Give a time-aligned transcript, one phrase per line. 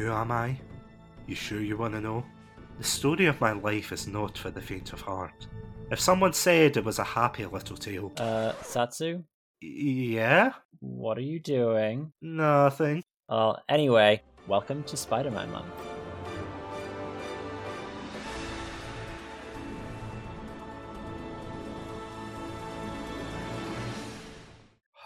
[0.00, 0.56] Who am I?
[1.26, 2.24] You sure you want to know?
[2.78, 5.46] The story of my life is not for the faint of heart.
[5.90, 9.22] If someone said it was a happy little tale, Uh, Satsu,
[9.60, 12.12] yeah, what are you doing?
[12.22, 13.02] nothing.
[13.28, 15.66] Well, anyway, welcome to Spider Man Month.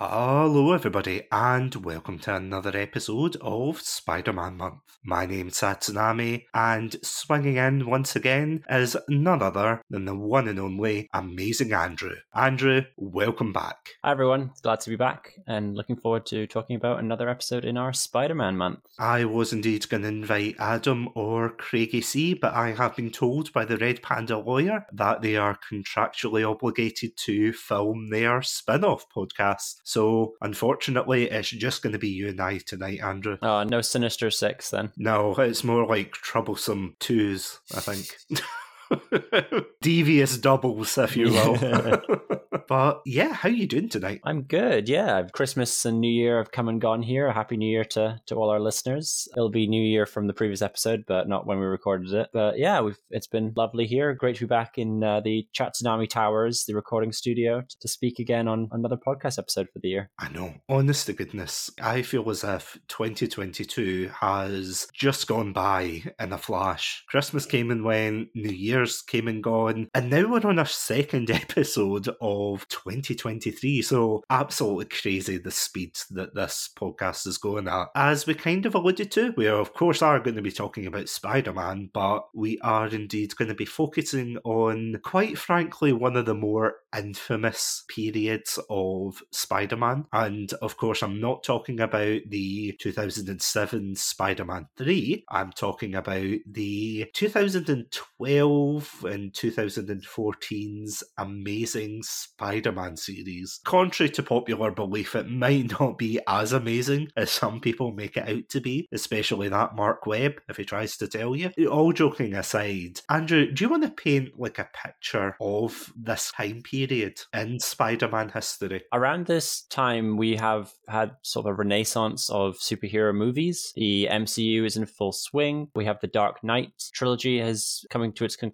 [0.06, 4.82] Hello, everybody, and welcome to another episode of Spider Man Month.
[5.02, 10.58] My name's Satsunami, and swinging in once again is none other than the one and
[10.58, 12.16] only amazing Andrew.
[12.34, 13.76] Andrew, welcome back.
[14.02, 14.52] Hi, everyone.
[14.62, 18.34] Glad to be back and looking forward to talking about another episode in our Spider
[18.34, 18.80] Man Month.
[18.98, 23.54] I was indeed going to invite Adam or Craigie C, but I have been told
[23.54, 29.06] by the Red Panda lawyer that they are contractually obligated to film their spin off
[29.14, 29.76] podcast.
[29.94, 33.38] So, unfortunately, it's just going to be you and I tonight, Andrew.
[33.40, 34.90] Oh, no Sinister Six then.
[34.96, 38.08] No, it's more like troublesome twos, I think.
[39.80, 41.56] Devious doubles, if you will.
[42.68, 44.20] but yeah, how you doing tonight?
[44.24, 45.22] I'm good, yeah.
[45.32, 47.26] Christmas and New Year have come and gone here.
[47.26, 49.28] A happy New Year to, to all our listeners.
[49.36, 52.28] It'll be New Year from the previous episode, but not when we recorded it.
[52.32, 54.14] But yeah, we've it's been lovely here.
[54.14, 58.18] Great to be back in uh, the Chatsunami Towers, the recording studio, to, to speak
[58.18, 60.10] again on another podcast episode for the year.
[60.18, 60.54] I know.
[60.68, 67.04] Honest to goodness, I feel as if 2022 has just gone by in a flash.
[67.08, 68.52] Christmas came and went, New
[68.84, 73.80] Year's came and gone, and now we're on our second episode of 2023.
[73.80, 77.88] So, absolutely crazy the speed that this podcast is going at.
[77.94, 81.08] As we kind of alluded to, we of course are going to be talking about
[81.08, 86.26] Spider Man, but we are indeed going to be focusing on, quite frankly, one of
[86.26, 90.04] the more infamous periods of Spider Man.
[90.12, 96.36] And of course, I'm not talking about the 2007 Spider Man 3, I'm talking about
[96.46, 98.73] the 2012
[99.04, 103.60] and 2014's amazing Spider Man series.
[103.64, 108.28] Contrary to popular belief, it might not be as amazing as some people make it
[108.28, 111.50] out to be, especially that Marc Webb, if he tries to tell you.
[111.70, 116.62] All joking aside, Andrew, do you want to paint like a picture of this time
[116.62, 118.82] period in Spider Man history?
[118.92, 123.72] Around this time, we have had sort of a renaissance of superhero movies.
[123.76, 125.68] The MCU is in full swing.
[125.74, 128.53] We have the Dark Knight trilogy has coming to its conclusion.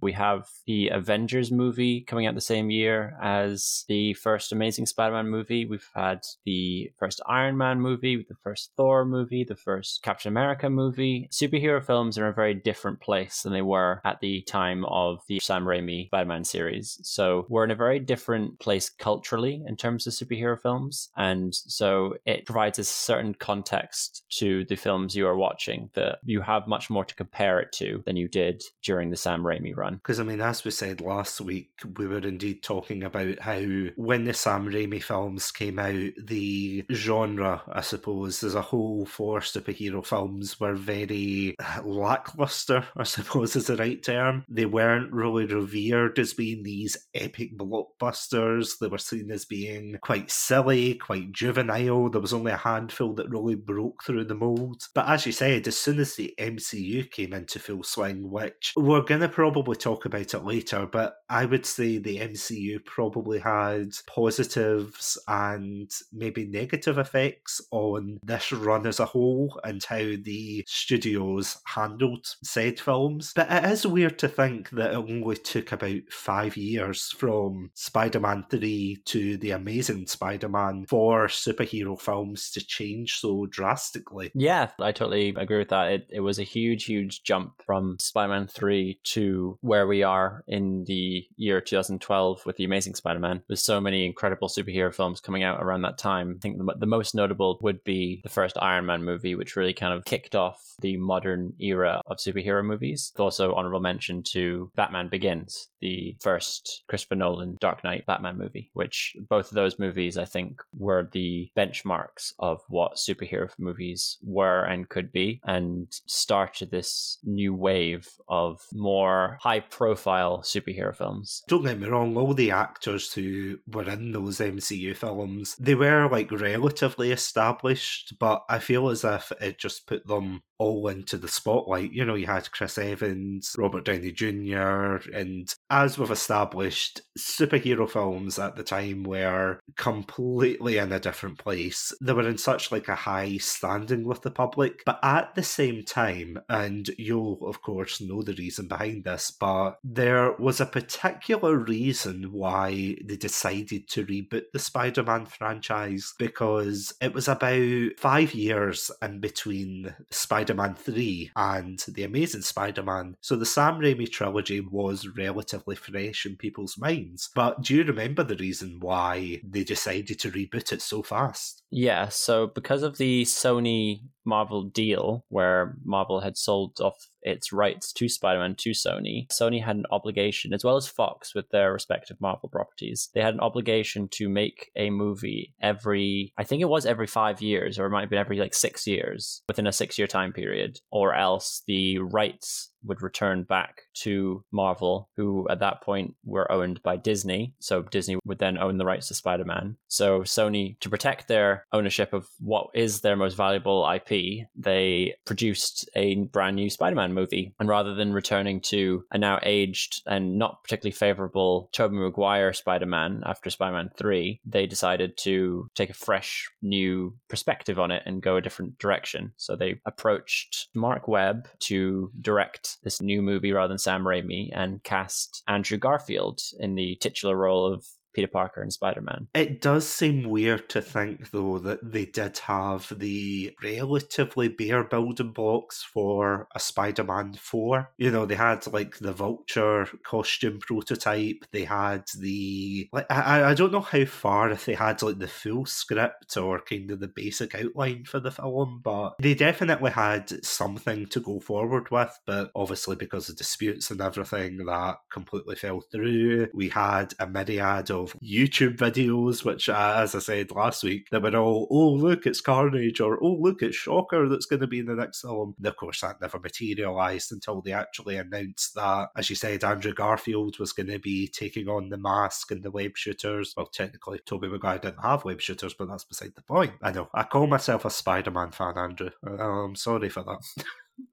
[0.00, 5.28] We have the Avengers movie coming out the same year as the first Amazing Spider-Man
[5.28, 5.64] movie.
[5.64, 10.68] We've had the first Iron Man movie, the first Thor movie, the first Captain America
[10.68, 11.28] movie.
[11.32, 15.22] Superhero films are in a very different place than they were at the time of
[15.28, 16.98] the Sam Raimi Spider-Man series.
[17.02, 21.10] So we're in a very different place culturally in terms of superhero films.
[21.16, 26.40] And so it provides a certain context to the films you are watching that you
[26.40, 29.94] have much more to compare it to than you did during the Sam Raimi run.
[29.94, 33.60] Because, I mean, as we said last week, we were indeed talking about how
[33.96, 39.40] when the Sam Raimi films came out, the genre, I suppose, as a whole for
[39.40, 44.44] superhero films were very lackluster, I suppose is the right term.
[44.48, 48.78] They weren't really revered as being these epic blockbusters.
[48.80, 52.10] They were seen as being quite silly, quite juvenile.
[52.10, 54.82] There was only a handful that really broke through the mold.
[54.94, 59.02] But as you said, as soon as the MCU came into full swing, which we're
[59.02, 63.92] going to probably talk about it later, but I would say the MCU probably had
[64.06, 71.58] positives and maybe negative effects on this run as a whole and how the studios
[71.66, 73.32] handled said films.
[73.34, 78.20] But it is weird to think that it only took about five years from Spider
[78.20, 84.30] Man 3 to The Amazing Spider Man for superhero films to change so drastically.
[84.34, 85.92] Yeah, I totally agree with that.
[85.92, 89.15] It, it was a huge, huge jump from Spider Man 3 to
[89.60, 94.04] where we are in the year 2012 with The Amazing Spider Man, with so many
[94.04, 96.36] incredible superhero films coming out around that time.
[96.36, 99.74] I think the, the most notable would be the first Iron Man movie, which really
[99.74, 103.12] kind of kicked off the modern era of superhero movies.
[103.18, 109.16] Also, honorable mention to Batman Begins, the first Christopher Nolan Dark Knight Batman movie, which
[109.28, 114.88] both of those movies, I think, were the benchmarks of what superhero movies were and
[114.88, 119.05] could be, and started this new wave of more
[119.40, 121.42] high profile superhero films.
[121.48, 126.08] Don't get me wrong, all the actors who were in those MCU films, they were
[126.08, 131.28] like relatively established, but I feel as if it just put them all into the
[131.28, 131.92] spotlight.
[131.92, 138.38] You know, you had Chris Evans, Robert Downey Jr., and as we've established, superhero films
[138.38, 141.92] at the time were completely in a different place.
[142.00, 145.84] They were in such like a high standing with the public, but at the same
[145.84, 151.56] time, and you'll of course know the reason behind this, but there was a particular
[151.56, 158.90] reason why they decided to reboot the Spider-Man franchise because it was about five years
[159.02, 163.16] in between Spider Spider Man 3 and The Amazing Spider Man.
[163.20, 167.30] So the Sam Raimi trilogy was relatively fresh in people's minds.
[167.34, 171.64] But do you remember the reason why they decided to reboot it so fast?
[171.70, 177.92] Yeah, so because of the Sony Marvel deal where Marvel had sold off its rights
[177.92, 181.72] to Spider Man to Sony, Sony had an obligation, as well as Fox with their
[181.72, 186.68] respective Marvel properties, they had an obligation to make a movie every, I think it
[186.68, 189.72] was every five years, or it might have been every like six years within a
[189.72, 195.60] six year time period, or else the rights would return back to Marvel, who at
[195.60, 197.54] that point were owned by Disney.
[197.58, 199.76] So Disney would then own the rights to Spider Man.
[199.88, 205.88] So Sony, to protect their ownership of what is their most valuable IP, they produced
[205.94, 207.54] a brand new Spider Man movie.
[207.58, 212.86] And rather than returning to a now aged and not particularly favorable Tobey Maguire Spider
[212.86, 218.02] Man after Spider Man 3, they decided to take a fresh new perspective on it
[218.06, 219.32] and go a different direction.
[219.36, 224.82] So they approached Marc Webb to direct this new movie rather than Sam Raimi and
[224.82, 227.86] cast Andrew Garfield in the titular role of
[228.16, 229.28] Peter Parker and Spider Man.
[229.34, 235.32] It does seem weird to think, though, that they did have the relatively bare building
[235.32, 237.90] blocks for a Spider Man 4.
[237.98, 242.88] You know, they had like the Vulture costume prototype, they had the.
[242.90, 246.60] Like, I, I don't know how far if they had like the full script or
[246.60, 251.38] kind of the basic outline for the film, but they definitely had something to go
[251.38, 252.18] forward with.
[252.24, 256.48] But obviously, because of disputes and everything, that completely fell through.
[256.54, 261.10] We had a myriad of of YouTube videos, which, uh, as I said last week,
[261.10, 264.66] that were all, oh, look, it's Carnage, or oh, look, it's Shocker that's going to
[264.66, 265.54] be in the next film.
[265.58, 269.92] And of course, that never materialised until they actually announced that, as you said, Andrew
[269.92, 273.54] Garfield was going to be taking on the mask and the web shooters.
[273.56, 276.72] Well, technically, Tobey Maguire didn't have web shooters, but that's beside the point.
[276.82, 277.08] I know.
[277.14, 279.10] I call myself a Spider Man fan, Andrew.
[279.24, 280.64] I'm sorry for that.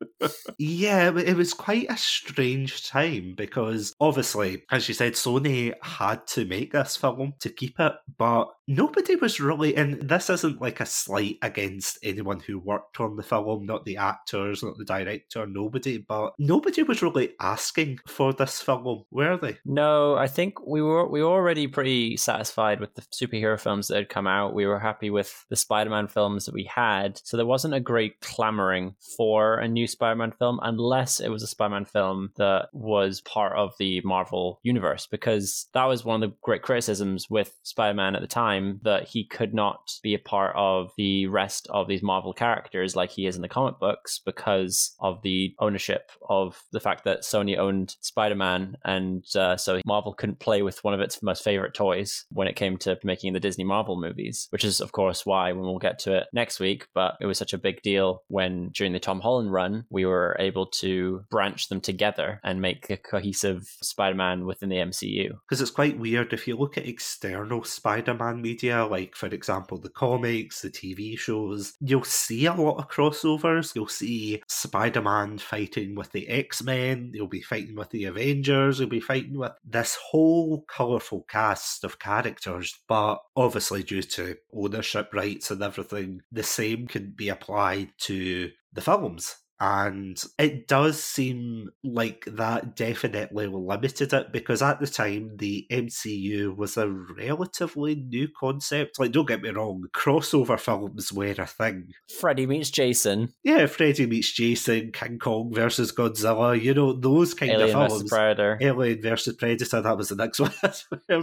[0.57, 6.45] yeah, it was quite a strange time because obviously, as you said, Sony had to
[6.45, 10.85] make this film to keep it, but nobody was really, and this isn't like a
[10.85, 15.97] slight against anyone who worked on the film, not the actors, not the director, nobody,
[15.97, 19.57] but nobody was really asking for this film, were they?
[19.65, 23.97] No, I think we were we were already pretty satisfied with the superhero films that
[23.97, 24.53] had come out.
[24.53, 28.21] We were happy with the Spider-Man films that we had, so there wasn't a great
[28.21, 33.57] clamoring for a new Spider-Man film unless it was a Spider-Man film that was part
[33.57, 38.21] of the Marvel universe, because that was one of the great criticisms with Spider-Man at
[38.21, 42.03] the time time that he could not be a part of the rest of these
[42.03, 46.79] Marvel characters like he is in the comic books because of the ownership of the
[46.79, 48.75] fact that Sony owned Spider Man.
[48.83, 52.55] And uh, so Marvel couldn't play with one of its most favorite toys when it
[52.55, 55.99] came to making the Disney Marvel movies, which is, of course, why when we'll get
[55.99, 56.87] to it next week.
[56.93, 60.35] But it was such a big deal when during the Tom Holland run, we were
[60.39, 65.29] able to branch them together and make a cohesive Spider Man within the MCU.
[65.47, 69.77] Because it's quite weird if you look at external Spider Man media, like for example
[69.77, 73.75] the comics, the TV shows, you'll see a lot of crossovers.
[73.75, 78.79] You'll see Spider Man fighting with the X Men, you'll be fighting with the Avengers,
[78.79, 82.79] you'll be fighting with this whole colourful cast of characters.
[82.87, 88.81] But obviously, due to ownership rights and everything, the same can be applied to the
[88.81, 95.65] films and it does seem like that definitely limited it because at the time the
[95.71, 98.99] MCU was a relatively new concept.
[98.99, 101.93] Like, don't get me wrong, crossover films were a thing.
[102.19, 103.33] Freddy meets Jason.
[103.41, 107.93] Yeah, Freddy meets Jason, King Kong versus Godzilla, you know, those kind Alien of films.
[107.93, 108.57] Versus Predator.
[108.59, 110.51] Alien versus Predator, that was the next one.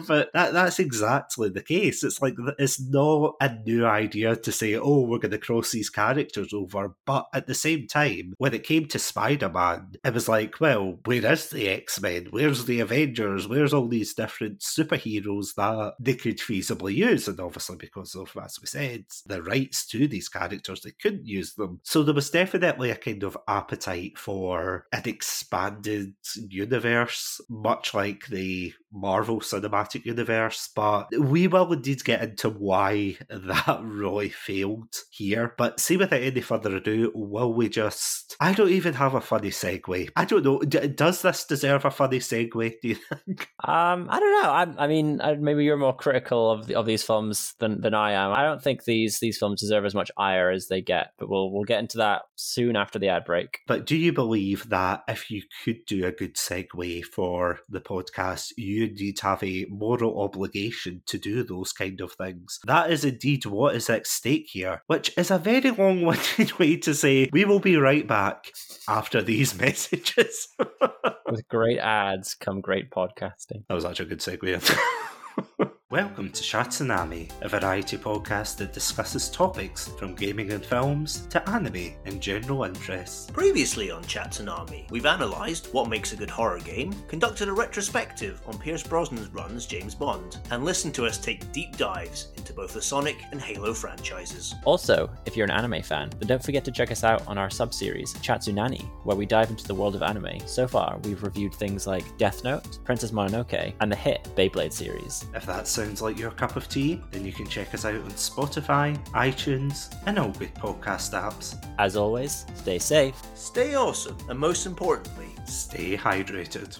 [0.08, 2.02] but that, that's exactly the case.
[2.02, 5.90] It's like, it's not a new idea to say, oh, we're going to cross these
[5.90, 6.94] characters over.
[7.04, 10.98] But at the same time, when it came to Spider Man, it was like, well,
[11.04, 12.28] where is the X Men?
[12.30, 13.48] Where's the Avengers?
[13.48, 17.28] Where's all these different superheroes that they could feasibly use?
[17.28, 21.54] And obviously, because of, as we said, the rights to these characters, they couldn't use
[21.54, 21.80] them.
[21.84, 26.14] So there was definitely a kind of appetite for an expanded
[26.48, 33.80] universe, much like the Marvel Cinematic Universe, but we will indeed get into why that
[33.82, 35.54] really failed here.
[35.56, 38.36] But see, without any further ado, will we just.
[38.40, 40.10] I don't even have a funny segue.
[40.16, 40.58] I don't know.
[40.60, 43.48] D- does this deserve a funny segue, do you think?
[43.62, 44.50] Um, I don't know.
[44.50, 48.12] I, I mean, maybe you're more critical of the, of these films than, than I
[48.12, 48.32] am.
[48.32, 51.52] I don't think these these films deserve as much ire as they get, but we'll
[51.52, 53.58] we'll get into that soon after the ad break.
[53.66, 58.52] But do you believe that if you could do a good segue for the podcast,
[58.56, 62.58] you indeed have a moral obligation to do those kind of things?
[62.64, 66.76] That is indeed what is at stake here, which is a very long winded way
[66.78, 68.52] to say we will be right back
[68.88, 70.48] after these messages.
[71.30, 73.64] With great ads come great podcasting.
[73.68, 75.70] That was actually a good segue.
[75.90, 81.94] Welcome to Chatsunami, a variety podcast that discusses topics from gaming and films to anime
[82.04, 83.28] and general interests.
[83.32, 88.56] Previously on Chatsunami, we've analysed what makes a good horror game, conducted a retrospective on
[88.56, 92.72] Pierce Brosnan's run as James Bond, and listened to us take deep dives into both
[92.72, 94.54] the Sonic and Halo franchises.
[94.64, 97.50] Also, if you're an anime fan, then don't forget to check us out on our
[97.50, 100.38] sub-series, Chatsunani, where we dive into the world of anime.
[100.46, 105.26] So far, we've reviewed things like Death Note, Princess Mononoke, and the hit Beyblade series.
[105.34, 108.10] If that's sounds like your cup of tea, then you can check us out on
[108.10, 111.56] Spotify, iTunes, and all good podcast apps.
[111.78, 116.78] As always, stay safe, stay awesome, and most importantly, stay hydrated.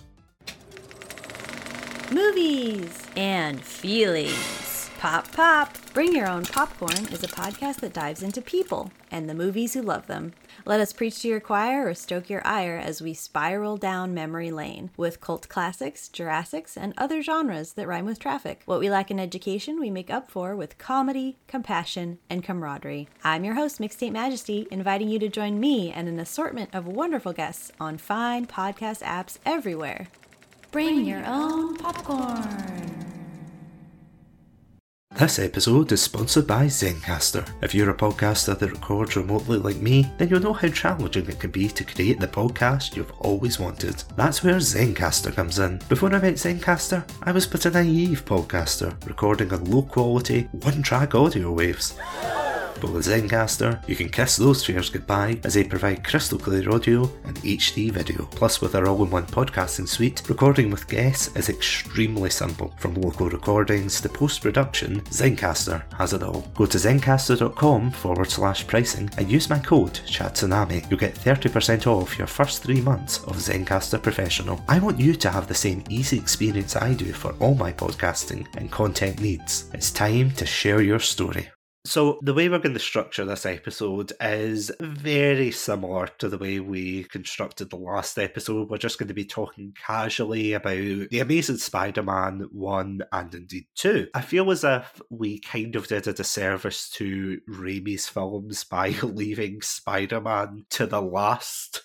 [2.12, 4.90] Movies and feelings.
[4.98, 5.74] Pop, pop.
[5.94, 9.80] Bring Your Own Popcorn is a podcast that dives into people and the movies who
[9.80, 10.34] love them.
[10.64, 14.50] Let us preach to your choir or stoke your ire as we spiral down memory
[14.50, 18.62] lane with cult classics, Jurassics, and other genres that rhyme with traffic.
[18.66, 23.08] What we lack in education, we make up for with comedy, compassion, and camaraderie.
[23.24, 27.32] I'm your host, Mixtape Majesty, inviting you to join me and an assortment of wonderful
[27.32, 30.08] guests on fine podcast apps everywhere.
[30.70, 33.09] Bring your own popcorn.
[35.16, 37.44] This episode is sponsored by Zencastr.
[37.62, 41.40] If you're a podcaster that records remotely like me, then you'll know how challenging it
[41.40, 44.04] can be to create the podcast you've always wanted.
[44.14, 45.80] That's where Zencastr comes in.
[45.88, 50.80] Before I met Zencastr, I was but a naive podcaster, recording on low quality, one
[50.80, 51.98] track audio waves.
[52.82, 57.36] With Zencastr, you can kiss those fears goodbye as they provide crystal clear audio and
[57.36, 58.24] HD video.
[58.26, 62.74] Plus, with our all in one podcasting suite, recording with guests is extremely simple.
[62.78, 66.40] From local recordings to post production, Zencastr has it all.
[66.54, 70.90] Go to zencastr.com forward slash pricing and use my code CHATSUNAMI.
[70.90, 74.60] You'll get 30% off your first three months of Zencastr Professional.
[74.68, 78.46] I want you to have the same easy experience I do for all my podcasting
[78.56, 79.70] and content needs.
[79.74, 81.50] It's time to share your story.
[81.86, 86.60] So, the way we're going to structure this episode is very similar to the way
[86.60, 88.68] we constructed the last episode.
[88.68, 93.64] We're just going to be talking casually about The Amazing Spider Man 1 and indeed
[93.76, 94.08] 2.
[94.14, 99.62] I feel as if we kind of did a disservice to Raimi's films by leaving
[99.62, 101.84] Spider Man to the last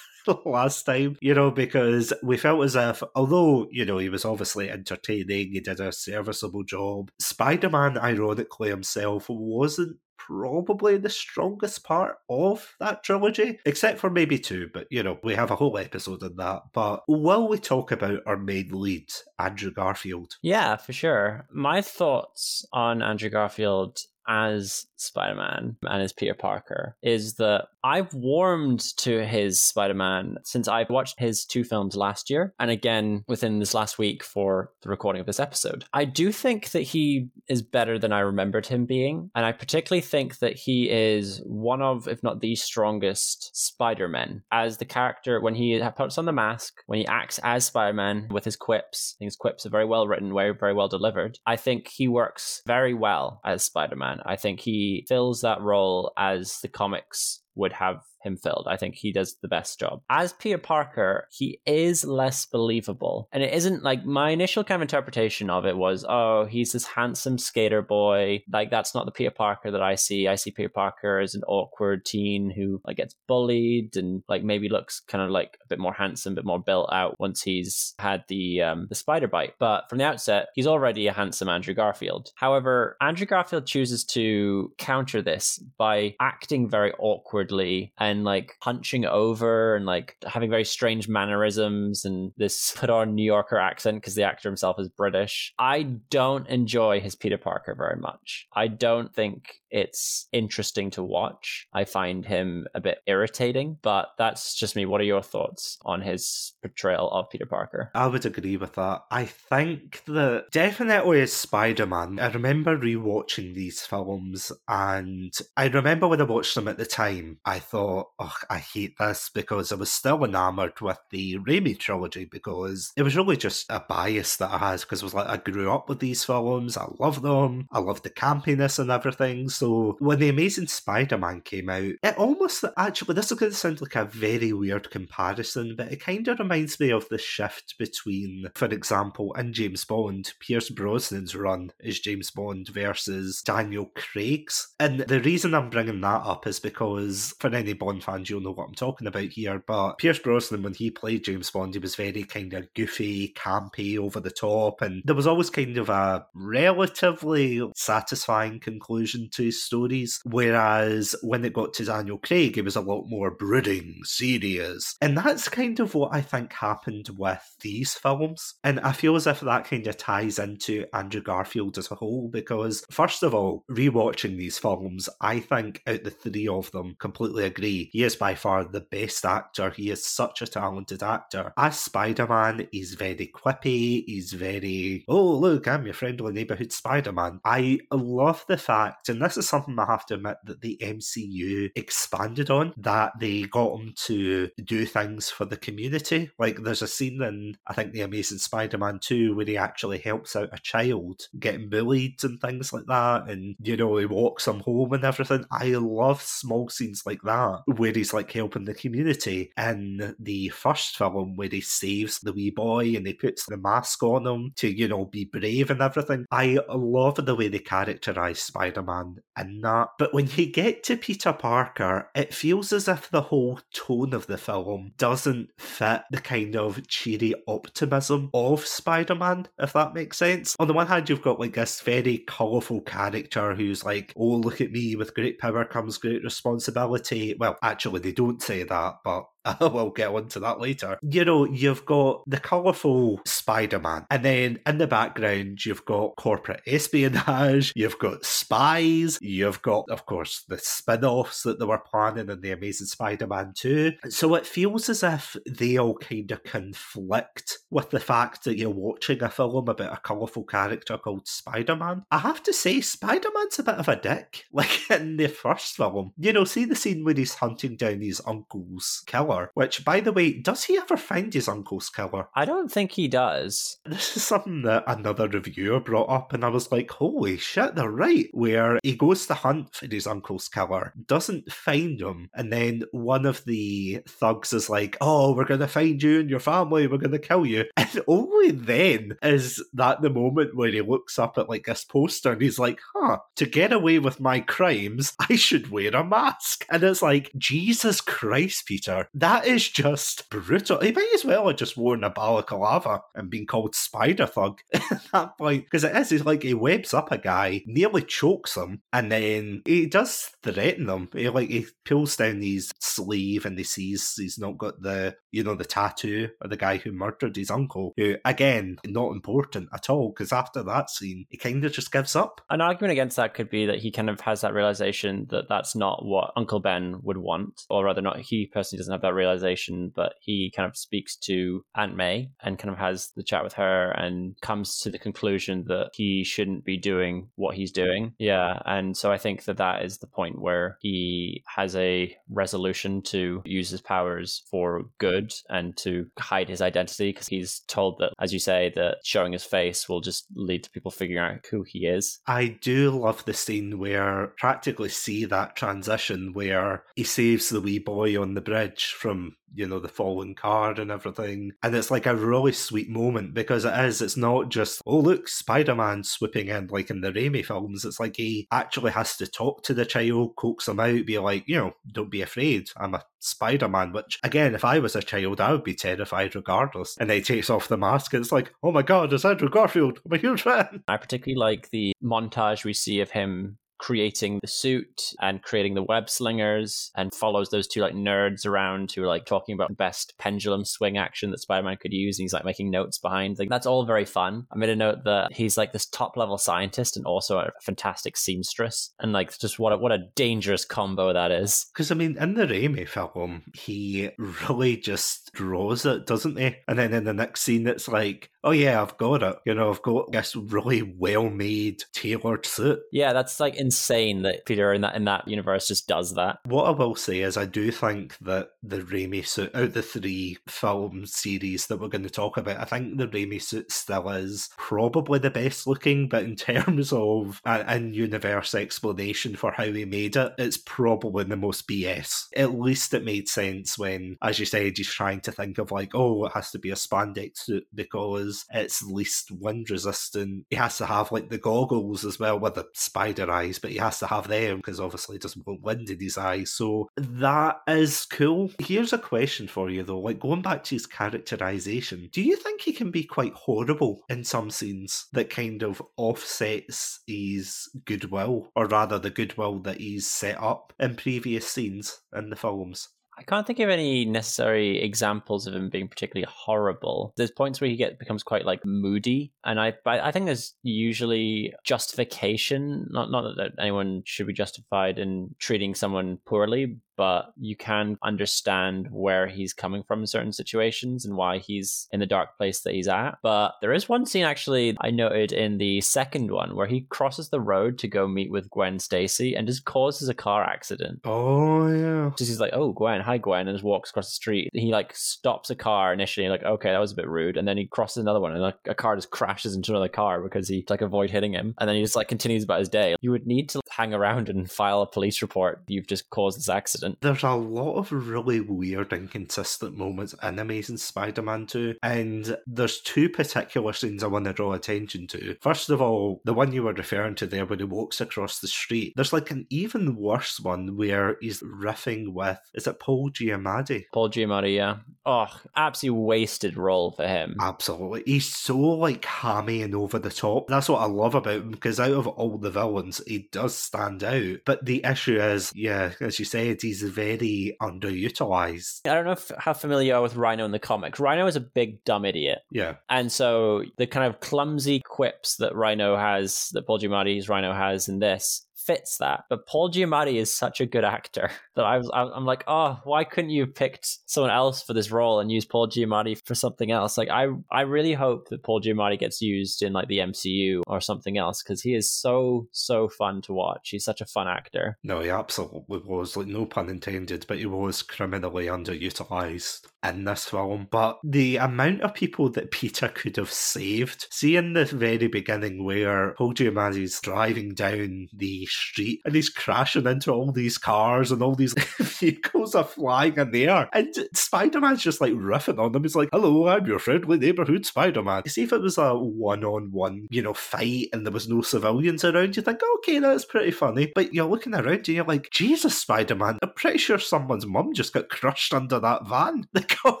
[0.44, 4.70] last time, you know, because we felt as if, although, you know, he was obviously
[4.70, 9.96] entertaining, he did a serviceable job, Spider Man, ironically himself, wasn't
[10.28, 15.34] probably the strongest part of that trilogy, except for maybe two, but you know, we
[15.34, 16.62] have a whole episode on that.
[16.74, 19.08] But will we talk about our main lead,
[19.38, 20.36] Andrew Garfield?
[20.42, 21.46] Yeah, for sure.
[21.50, 28.12] My thoughts on Andrew Garfield as Spider Man and as Peter Parker is that I've
[28.12, 33.24] warmed to his Spider Man since I watched his two films last year and again
[33.28, 35.84] within this last week for the recording of this episode.
[35.92, 39.30] I do think that he is better than I remembered him being.
[39.34, 44.42] And I particularly think that he is one of, if not the strongest Spider Men.
[44.52, 48.28] As the character, when he puts on the mask, when he acts as Spider Man
[48.30, 51.38] with his quips, his quips are very well written, very, very well delivered.
[51.46, 54.20] I think he works very well as Spider Man.
[54.26, 58.66] I think he fills that role as the comics would have him filled.
[58.68, 60.02] I think he does the best job.
[60.10, 63.28] As Peter Parker, he is less believable.
[63.32, 66.86] And it isn't like my initial kind of interpretation of it was, oh, he's this
[66.86, 68.42] handsome skater boy.
[68.52, 70.28] Like that's not the Peter Parker that I see.
[70.28, 74.68] I see Peter Parker as an awkward teen who like gets bullied and like maybe
[74.68, 77.94] looks kind of like a bit more handsome, a bit more built out once he's
[77.98, 79.54] had the um the spider bite.
[79.58, 82.32] But from the outset, he's already a handsome Andrew Garfield.
[82.36, 89.04] However, Andrew Garfield chooses to counter this by acting very awkwardly and and like hunching
[89.04, 94.14] over and like having very strange mannerisms and this put on New Yorker accent because
[94.14, 95.52] the actor himself is British.
[95.58, 98.46] I don't enjoy his Peter Parker very much.
[98.54, 101.66] I don't think it's interesting to watch.
[101.74, 104.86] I find him a bit irritating, but that's just me.
[104.86, 107.90] What are your thoughts on his portrayal of Peter Parker?
[107.94, 109.02] I would agree with that.
[109.10, 116.08] I think that definitely as Spider Man, I remember rewatching these films and I remember
[116.08, 119.76] when I watched them at the time, I thought, oh, I hate this because I
[119.76, 124.50] was still enamored with the Raimi trilogy because it was really just a bias that
[124.50, 127.68] I had because it was like I grew up with these films, I love them,
[127.70, 129.48] I love the campiness and everything.
[129.48, 133.56] So when The Amazing Spider Man came out, it almost actually, this is going to
[133.56, 137.76] sound like a very weird comparison, but it kind of reminds me of the shift
[137.78, 144.74] between, for example, in James Bond, Pierce Brosnan's run as James Bond versus Daniel Craig's.
[144.80, 148.68] And the reason I'm bringing that up is because for any Fans, you'll know what
[148.68, 149.62] I'm talking about here.
[149.66, 153.98] But Pierce Brosnan, when he played James Bond, he was very kind of goofy, campy,
[153.98, 159.64] over the top, and there was always kind of a relatively satisfying conclusion to his
[159.64, 160.20] stories.
[160.24, 164.96] Whereas when it got to Daniel Craig, it was a lot more brooding, serious.
[165.00, 168.54] And that's kind of what I think happened with these films.
[168.62, 172.28] And I feel as if that kind of ties into Andrew Garfield as a whole,
[172.28, 177.44] because first of all, rewatching these films, I think out the three of them, completely
[177.44, 179.70] agree, he is by far the best actor.
[179.70, 181.52] He is such a talented actor.
[181.56, 187.12] As Spider Man, he's very quippy, he's very, oh, look, I'm your friendly neighborhood Spider
[187.12, 187.40] Man.
[187.44, 191.70] I love the fact, and this is something I have to admit that the MCU
[191.76, 196.30] expanded on, that they got him to do things for the community.
[196.38, 199.98] Like there's a scene in, I think, The Amazing Spider Man 2 where he actually
[199.98, 203.28] helps out a child getting bullied and things like that.
[203.28, 205.44] And, you know, he walks him home and everything.
[205.50, 209.52] I love small scenes like that where he's like helping the community.
[209.56, 214.02] In the first film, where he saves the wee boy and he puts the mask
[214.02, 216.24] on him to, you know, be brave and everything.
[216.30, 219.88] I love the way they characterize Spider Man in that.
[219.98, 224.26] But when you get to Peter Parker, it feels as if the whole tone of
[224.26, 230.16] the film doesn't fit the kind of cheery optimism of Spider Man, if that makes
[230.16, 230.56] sense.
[230.58, 234.60] On the one hand, you've got like this very colourful character who's like, oh, look
[234.60, 237.34] at me, with great power comes great responsibility.
[237.38, 239.26] Well, actually, they don't say that, but
[239.60, 240.98] we'll get onto that later.
[241.02, 246.16] You know, you've got the colourful Spider Man, and then in the background, you've got
[246.16, 251.78] corporate espionage, you've got spies, you've got, of course, the spin offs that they were
[251.78, 253.92] planning in The Amazing Spider Man 2.
[254.08, 258.70] So it feels as if they all kind of conflict with the fact that you're
[258.70, 262.04] watching a film about a colourful character called Spider Man.
[262.10, 264.44] I have to say, Spider Man's a bit of a dick.
[264.58, 268.20] Like in the first film, you know, see the scene where he's hunting down his
[268.26, 272.28] uncle's killer, which, by the way, does he ever find his uncle's killer?
[272.34, 273.78] I don't think he does.
[273.84, 277.90] This is something that another reviewer brought up, and I was like, holy shit, they're
[277.90, 278.28] right.
[278.32, 283.26] Where he goes to hunt for his uncle's killer, doesn't find him, and then one
[283.26, 286.98] of the thugs is like, oh, we're going to find you and your family, we're
[286.98, 287.64] going to kill you.
[287.88, 292.32] And only then is that the moment where he looks up at like this poster
[292.32, 296.66] and he's like, huh, to get away with my crimes, I should wear a mask.
[296.70, 300.80] And it's like, Jesus Christ, Peter, that is just brutal.
[300.80, 305.02] He might as well have just worn a balaclava and been called Spider Thug at
[305.12, 305.64] that point.
[305.64, 309.62] Because it is, he's like, he webs up a guy, nearly chokes him, and then
[309.64, 311.08] he does threaten them.
[311.12, 315.44] He like, he pulls down his sleeve and he sees he's not got the, you
[315.44, 319.90] know, the tattoo of the guy who murdered his uncle, who, again, not important at
[319.90, 320.10] all.
[320.10, 322.40] Because after that scene, he kind of just gives up.
[322.50, 325.74] An argument against that could be that he kind of has that realization that that's
[325.74, 329.92] not what Uncle Ben would want, or rather, not he personally doesn't have that realization,
[329.94, 333.54] but he kind of speaks to Aunt May and kind of has the chat with
[333.54, 338.14] her and comes to the conclusion that he shouldn't be doing what he's doing.
[338.18, 343.02] Yeah, and so I think that that is the point where he has a resolution
[343.02, 348.12] to use his powers for good and to hide his identity because he's told that,
[348.20, 351.62] as you say, that showing his face will just lead to people figuring out who
[351.62, 352.20] he is.
[352.26, 357.78] I do love the scene where practically see that transition where he saves the wee
[357.78, 362.04] boy on the bridge from you know the fallen card and everything and it's like
[362.04, 366.66] a really sweet moment because it is it's not just oh look spider-man swooping in
[366.66, 370.34] like in the Raimi films it's like he actually has to talk to the child
[370.36, 374.54] coax him out be like you know don't be afraid i'm a spider-man which again
[374.54, 377.76] if i was a child i would be terrified regardless and he takes off the
[377.76, 380.82] mask and it's like oh my god it's andrew garfield i'm a huge fan.
[380.88, 385.82] I particularly like the montage we see of him creating the suit and creating the
[385.82, 389.74] web slingers and follows those two like nerds around who are like talking about the
[389.74, 393.38] best pendulum swing action that Spider-Man could use and he's like making notes behind.
[393.38, 394.46] Like that's all very fun.
[394.52, 398.16] I made a note that he's like this top level scientist and also a fantastic
[398.16, 398.92] seamstress.
[398.98, 401.66] And like just what a, what a dangerous combo that is.
[401.72, 406.56] Because I mean, in the Raimi film, he really just draws it, doesn't he?
[406.66, 409.36] And then in the next scene, it's like, oh yeah, I've got it.
[409.44, 412.80] You know, I've got this really well made, tailored suit.
[412.90, 416.38] Yeah, that's like insane that Peter in that in that universe just does that.
[416.46, 420.38] What I will say is, I do think that the Raimi suit, out the three
[420.48, 424.48] film series that we're going to talk about, I think the Raimi suit still is
[424.56, 426.08] probably the best looking.
[426.08, 431.36] But in terms of an in-universe explanation for how he made it, it's probably the
[431.36, 432.28] most BS.
[432.34, 435.94] At least it made sense when, as you said, he's trying to think of like,
[435.94, 440.46] oh, it has to be a spandex suit because it's least wind resistant.
[440.50, 443.78] He has to have like the goggles as well with the spider eyes, but he
[443.78, 446.52] has to have them because obviously he doesn't want wind in his eyes.
[446.52, 448.50] So that is cool.
[448.58, 452.60] Here's a question for you though, like going back to his characterization, do you think
[452.60, 458.66] he can be quite horrible in some scenes that kind of offsets his goodwill, or
[458.66, 462.88] rather the goodwill that he's set up in previous scenes in the films?
[463.18, 467.12] I can't think of any necessary examples of him being particularly horrible.
[467.16, 471.52] There's points where he get becomes quite like moody, and I I think there's usually
[471.64, 472.86] justification.
[472.90, 478.88] Not not that anyone should be justified in treating someone poorly, but you can understand
[478.90, 482.74] where he's coming from in certain situations and why he's in the dark place that
[482.74, 483.18] he's at.
[483.22, 487.30] But there is one scene actually I noted in the second one where he crosses
[487.30, 491.00] the road to go meet with Gwen Stacy and just causes a car accident.
[491.04, 492.10] Oh yeah.
[492.18, 494.50] Just he's like, "Oh, Gwen, hi Gwen," and just walks across the street.
[494.52, 497.56] He like stops a car initially, like, "Okay, that was a bit rude," and then
[497.56, 500.64] he crosses another one, and like a car just crashes into another car because he
[500.68, 502.96] like avoid hitting him, and then he just like continues about his day.
[503.00, 505.62] You would need to hang around and file a police report.
[505.68, 506.87] You've just caused this accident.
[507.00, 512.80] There's a lot of really weird, inconsistent moments in Amazing Spider Man 2, and there's
[512.80, 515.36] two particular scenes I want to draw attention to.
[515.40, 518.48] First of all, the one you were referring to there when he walks across the
[518.48, 523.84] street, there's like an even worse one where he's riffing with, is it Paul Giamatti?
[523.92, 524.76] Paul Giamatti, yeah.
[525.04, 527.36] Oh, absolutely wasted role for him.
[527.40, 528.02] Absolutely.
[528.06, 530.48] He's so like hammy and over the top.
[530.48, 534.04] That's what I love about him because out of all the villains, he does stand
[534.04, 534.38] out.
[534.44, 538.80] But the issue is, yeah, as you said, he's very underutilized.
[538.86, 541.00] I don't know if, how familiar you are with Rhino in the comics.
[541.00, 542.40] Rhino is a big dumb idiot.
[542.50, 542.76] Yeah.
[542.88, 547.88] And so the kind of clumsy quips that Rhino has, that Paul Giamatti's Rhino has
[547.88, 549.24] in this, fits that.
[549.30, 553.02] But Paul Giamatti is such a good actor that I was, I'm like, oh, why
[553.02, 556.70] couldn't you have picked someone else for this role and use Paul Giamatti for something
[556.70, 556.98] else?
[556.98, 560.82] Like, I, I really hope that Paul Giamatti gets used in like the MCU or
[560.82, 563.70] something else because he is so, so fun to watch.
[563.70, 564.76] He's such a fun actor.
[564.84, 566.14] No, he absolutely was.
[566.14, 570.68] Like, no pun intended, but he was criminally underutilized in this film.
[570.70, 575.64] But the amount of people that Peter could have saved, see in the very beginning
[575.64, 581.22] where Paul Giamatti's driving down the street and he's crashing into all these cars and
[581.22, 583.68] all these vehicles are flying in the air.
[583.72, 585.82] And Spider Man's just like riffing on them.
[585.82, 588.22] He's like, Hello, I'm your friendly neighborhood Spider Man.
[588.24, 591.28] You see if it was a one on one, you know, fight and there was
[591.28, 593.92] no civilians around, you think, okay, that's pretty funny.
[593.94, 597.72] But you're looking around and you're like, Jesus, Spider Man, I'm pretty sure someone's mum
[597.74, 599.46] just got crushed under that van.
[599.58, 600.00] They got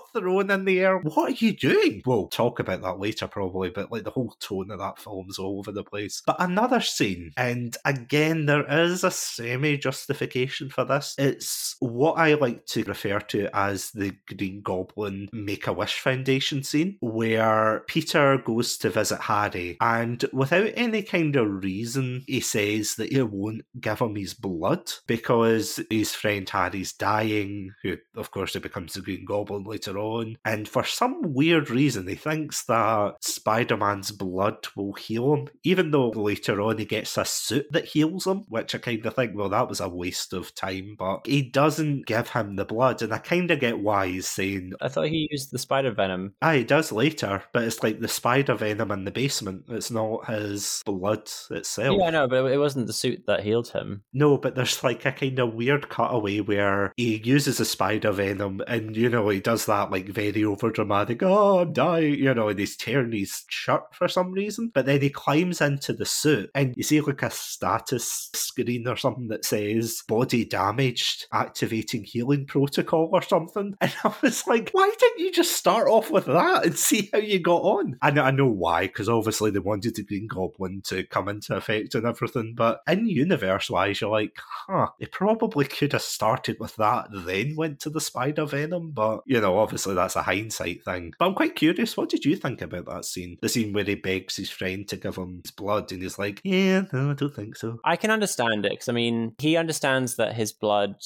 [0.14, 0.98] thrown in the air.
[0.98, 2.02] What are you doing?
[2.06, 5.58] We'll talk about that later, probably, but like the whole tone of that film's all
[5.58, 6.22] over the place.
[6.24, 11.14] But another scene, and again, there is a semi justification for this.
[11.18, 16.62] It's what I like to refer to as the Green Goblin Make a Wish Foundation
[16.62, 22.94] scene, where Peter goes to visit Harry, and without any kind of reason, he says
[22.96, 28.54] that he won't give him his blood because his friend Harry's dying, who, of course,
[28.54, 30.36] he becomes the Green Goblin later on.
[30.44, 35.90] And for some weird reason, he thinks that Spider Man's blood will heal him, even
[35.90, 39.32] though later on he gets a suit that heals him, which I kind of think,
[39.34, 40.96] well, that was a waste of time.
[40.98, 44.72] But he doesn't give him the blood, and I kind of get why he's saying.
[44.80, 46.34] I thought he used the spider venom.
[46.42, 49.64] Ah, he does later, but it's like the spider venom in the basement.
[49.68, 51.96] It's not his blood itself.
[51.98, 54.02] Yeah, I know, but it wasn't the suit that healed him.
[54.12, 58.62] No, but there's like a kind of weird cutaway where he uses the spider venom,
[58.66, 61.22] and you know he does that like very over dramatic.
[61.22, 64.70] Oh, I'm dying, you know, and he's tearing his shirt for some reason.
[64.72, 68.96] But then he climbs into the suit, and you see like a status screen or
[68.96, 73.76] something that says body damaged, activating healing protocol or something.
[73.88, 77.18] And I was like, why didn't you just start off with that and see how
[77.18, 77.96] you got on?
[78.02, 81.94] And I know why, because obviously they wanted the Green Goblin to come into effect
[81.94, 82.54] and everything.
[82.54, 87.56] But in universe wise, you're like, huh, they probably could have started with that, then
[87.56, 88.90] went to the Spider Venom.
[88.90, 91.14] But, you know, obviously that's a hindsight thing.
[91.18, 93.38] But I'm quite curious, what did you think about that scene?
[93.40, 96.40] The scene where he begs his friend to give him his blood and he's like,
[96.44, 97.78] yeah, no, I don't think so.
[97.84, 100.96] I can understand it because, I mean, he understands that his blood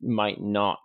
[0.00, 0.78] might not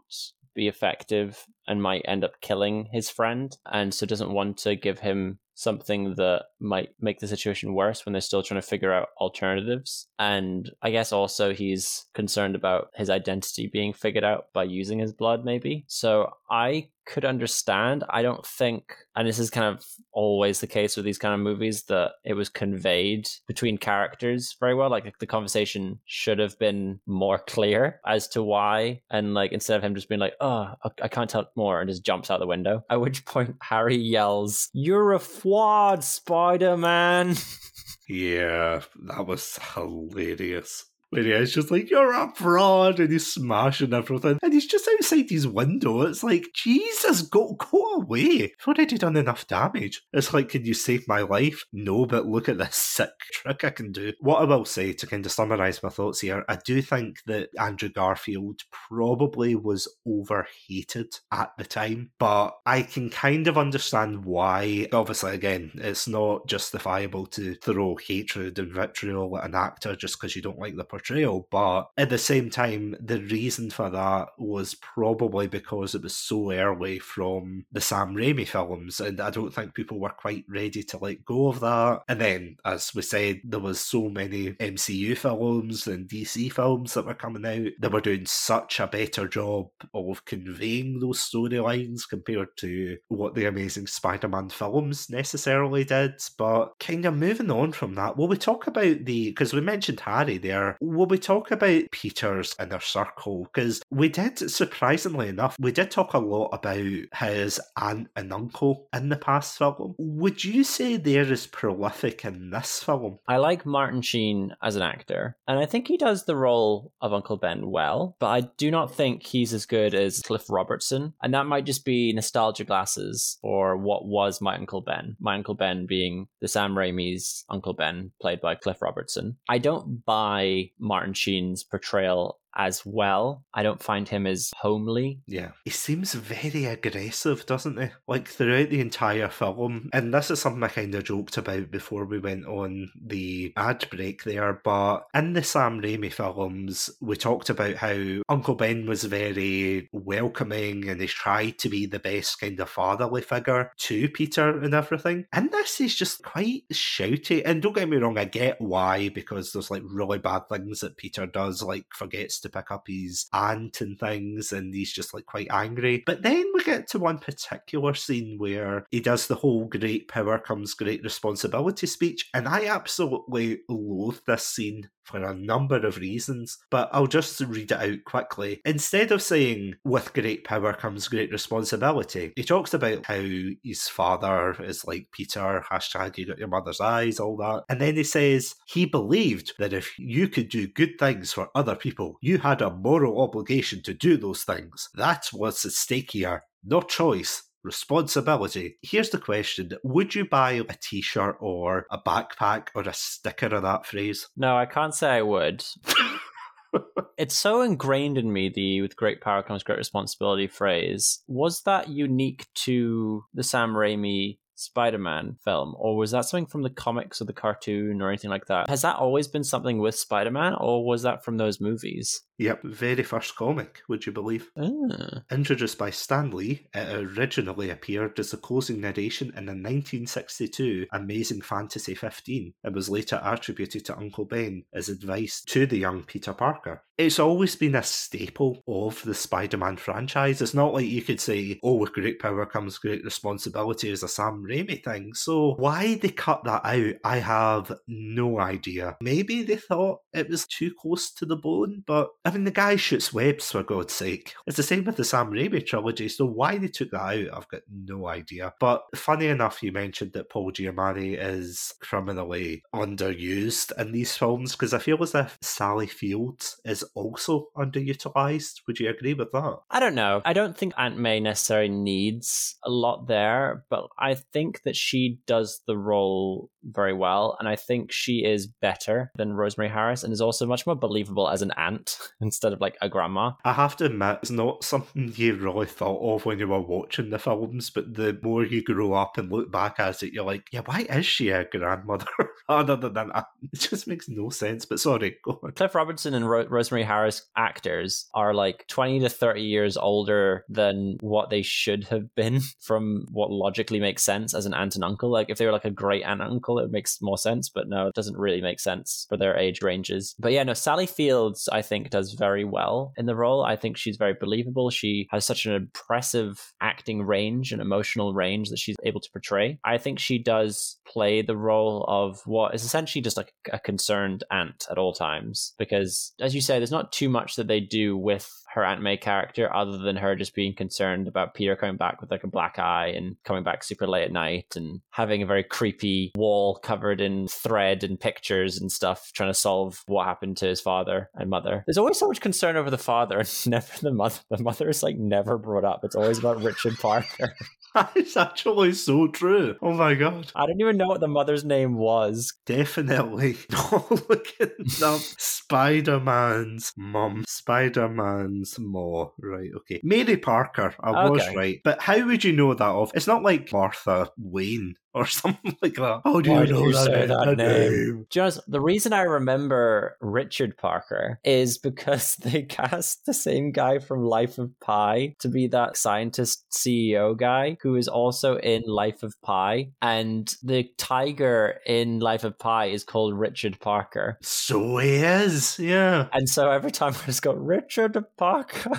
[0.54, 5.00] be effective and might end up killing his friend, and so doesn't want to give
[5.00, 9.10] him something that might make the situation worse when they're still trying to figure out
[9.20, 10.08] alternatives.
[10.20, 15.13] And I guess also he's concerned about his identity being figured out by using his
[15.13, 15.84] blood, maybe.
[15.88, 18.04] So I could understand.
[18.10, 21.39] I don't think, and this is kind of always the case with these kind of
[21.39, 24.89] movies, that it was conveyed between characters very well.
[24.89, 29.02] Like the conversation should have been more clear as to why.
[29.10, 32.06] And like instead of him just being like, oh, I can't tell more, and just
[32.06, 32.84] jumps out the window.
[32.89, 37.36] At which point Harry yells, You're a fraud, Spider Man.
[38.10, 40.86] yeah, that was hilarious.
[41.10, 44.39] Where he's just like, You're a fraud, and he's smashing everything.
[44.41, 46.02] And he's just outside his window.
[46.02, 48.20] It's like, Jesus, go go away.
[48.20, 50.02] You've already done enough damage.
[50.12, 51.63] It's like, Can you save my life?
[51.72, 54.13] No, but look at this sick trick I can do.
[54.20, 57.50] What I will say to kind of summarise my thoughts here, I do think that
[57.60, 64.88] Andrew Garfield probably was overhated at the time, but I can kind of understand why.
[64.91, 70.36] Obviously, again, it's not justifiable to throw hatred and vitriol at an actor just because
[70.36, 71.48] you don't like the portrayal.
[71.52, 76.52] But at the same time, the reason for that was probably because it was so
[76.52, 80.98] early from the Sam Raimi films, and I don't think people were quite ready to
[80.98, 82.02] let go of that.
[82.08, 87.06] And then, as we said, there was so many MCU films and DC films that
[87.06, 87.72] were coming out.
[87.80, 93.46] They were doing such a better job of conveying those storylines compared to what the
[93.46, 96.14] Amazing Spider-Man films necessarily did.
[96.38, 100.00] But kind of moving on from that, will we talk about the because we mentioned
[100.00, 103.43] Harry there will we talk about Peter's inner circle?
[103.43, 106.78] Because we did, surprisingly enough, we did talk a lot about
[107.15, 109.95] his aunt and uncle in the past film.
[109.97, 113.19] Would you say they're as prolific in this film?
[113.28, 117.13] I like Martin Sheen as an actor, and I think he does the role of
[117.13, 121.13] Uncle Ben well, but I do not think he's as good as Cliff Robertson.
[121.21, 125.15] And that might just be nostalgia glasses for what was my Uncle Ben.
[125.19, 129.38] My Uncle Ben being the Sam Raimi's Uncle Ben, played by Cliff Robertson.
[129.50, 133.43] I don't buy Martin Sheen's portrayal as well.
[133.54, 135.22] I don't find him as homely.
[135.28, 135.52] Yeah.
[135.63, 137.89] He seems very aggressive, doesn't he?
[138.08, 139.89] Like throughout the entire film.
[139.93, 143.88] And this is something I kind of joked about before we went on the ad
[143.91, 144.60] break there.
[144.63, 150.89] But in the Sam Raimi films, we talked about how Uncle Ben was very welcoming
[150.89, 155.26] and he tried to be the best kind of fatherly figure to Peter and everything.
[155.32, 157.43] And this is just quite shouty.
[157.46, 160.98] And don't get me wrong, I get why, because there's like really bad things that
[160.98, 165.26] Peter does, like forgets to pick up his aunt and things, and he's just like
[165.26, 166.04] quite angry.
[166.06, 170.40] But then we get to one particular scene where he does the whole great power
[170.40, 176.58] comes great responsibility speech, and I absolutely loathe this scene for a number of reasons,
[176.70, 178.62] but I'll just read it out quickly.
[178.65, 183.24] Instead of saying, with great power comes great responsibility, he talks about how
[183.63, 187.63] his father is like Peter, hashtag you got your mother's eyes, all that.
[187.70, 191.76] And then he says, he believed that if you could do good things for other
[191.76, 194.89] people, you had a moral obligation to do those things.
[194.93, 196.43] That's what's at stake here.
[196.63, 198.78] No choice, responsibility.
[198.82, 203.48] Here's the question Would you buy a t shirt or a backpack or a sticker
[203.48, 204.28] of that phrase?
[204.36, 205.63] No, I can't say I would.
[207.17, 211.20] it's so ingrained in me the with great power comes great responsibility phrase.
[211.28, 216.63] Was that unique to the Sam Raimi Spider Man film, or was that something from
[216.63, 218.70] the comics or the cartoon or anything like that?
[218.70, 222.22] Has that always been something with Spider Man, or was that from those movies?
[222.38, 224.52] Yep, very first comic, would you believe?
[224.58, 225.23] Ah.
[225.32, 231.41] Introduced by Stan Lee, it originally appeared as a closing narration in the 1962 Amazing
[231.41, 236.34] Fantasy 15 and was later attributed to Uncle Ben as advice to the young Peter
[236.34, 236.84] Parker.
[236.97, 240.41] It's always been a staple of the Spider Man franchise.
[240.41, 244.08] It's not like you could say, oh, with great power comes great responsibility as a
[244.08, 245.13] Sam Raimi thing.
[245.13, 248.97] So, why they cut that out, I have no idea.
[249.00, 252.76] Maybe they thought it was too close to the bone, but I mean, the guy
[252.76, 254.34] shoots webs for God's sake.
[254.46, 256.10] It's the same with the Sam Raimi trilogy.
[256.10, 258.54] So why they took that out, I've got no idea.
[258.60, 264.74] But funny enough, you mentioned that Paul Giamatti is criminally underused in these films because
[264.74, 268.56] I feel as if Sally Fields is also underutilized.
[268.68, 269.60] Would you agree with that?
[269.72, 270.22] I don't know.
[270.26, 275.22] I don't think Aunt May necessarily needs a lot there, but I think that she
[275.28, 280.12] does the role very well, and I think she is better than Rosemary Harris, and
[280.12, 283.32] is also much more believable as an aunt instead of like a grandma.
[283.45, 287.10] I have to admit, it's not something you really thought of when you were watching
[287.10, 290.47] the films, but the more you grow up and look back at it, you're like,
[290.51, 292.06] yeah, why is she a grandmother
[292.49, 293.25] rather than an aunt?
[293.53, 294.65] It just makes no sense.
[294.65, 295.51] But sorry, go on.
[295.51, 300.97] Cliff Robertson and Ro- Rosemary Harris actors are like 20 to 30 years older than
[301.01, 305.12] what they should have been from what logically makes sense as an aunt and uncle.
[305.12, 307.69] Like if they were like a great aunt and uncle, it makes more sense, but
[307.69, 310.15] no, it doesn't really make sense for their age ranges.
[310.19, 313.43] But yeah, no, Sally Fields, I think, does very well in the role.
[313.43, 314.70] I think she's very believable.
[314.70, 319.60] She has such an impressive acting range and emotional range that she's able to portray.
[319.63, 324.24] I think she does play the role of what is essentially just like a concerned
[324.32, 325.54] aunt at all times.
[325.58, 328.98] Because, as you say, there's not too much that they do with her Aunt May
[328.98, 332.58] character other than her just being concerned about Peter coming back with like a black
[332.58, 337.00] eye and coming back super late at night and having a very creepy wall covered
[337.00, 341.30] in thread and pictures and stuff trying to solve what happened to his father and
[341.30, 341.63] mother.
[341.67, 344.20] There's always so much concern over the father and never the mother.
[344.32, 345.82] The mother is like never brought up.
[345.84, 347.36] It's always about Richard Parker.
[347.96, 349.56] It's actually so true.
[349.62, 350.32] Oh my god.
[350.36, 352.34] I don't even know what the mother's name was.
[352.46, 354.50] Definitely oh, not looking
[354.84, 357.24] up Spider Man's mum.
[357.28, 359.10] Spider Man's ma.
[359.20, 359.82] Right, okay.
[359.84, 361.60] Mary Parker, I was right.
[361.63, 362.92] But how would you know that off?
[362.96, 366.02] It's not like Martha Wayne or something like that.
[366.04, 367.08] How do Why you did know you that, say name?
[367.10, 368.08] that The name?
[368.10, 374.04] Just the reason I remember Richard Parker is because they cast the same guy from
[374.04, 379.20] Life of Pi to be that scientist CEO guy who is also in Life of
[379.22, 379.70] Pi.
[379.82, 384.18] And the tiger in Life of Pi is called Richard Parker.
[384.22, 386.08] So he is, yeah.
[386.14, 388.72] And so every time I just go, Richard Parker.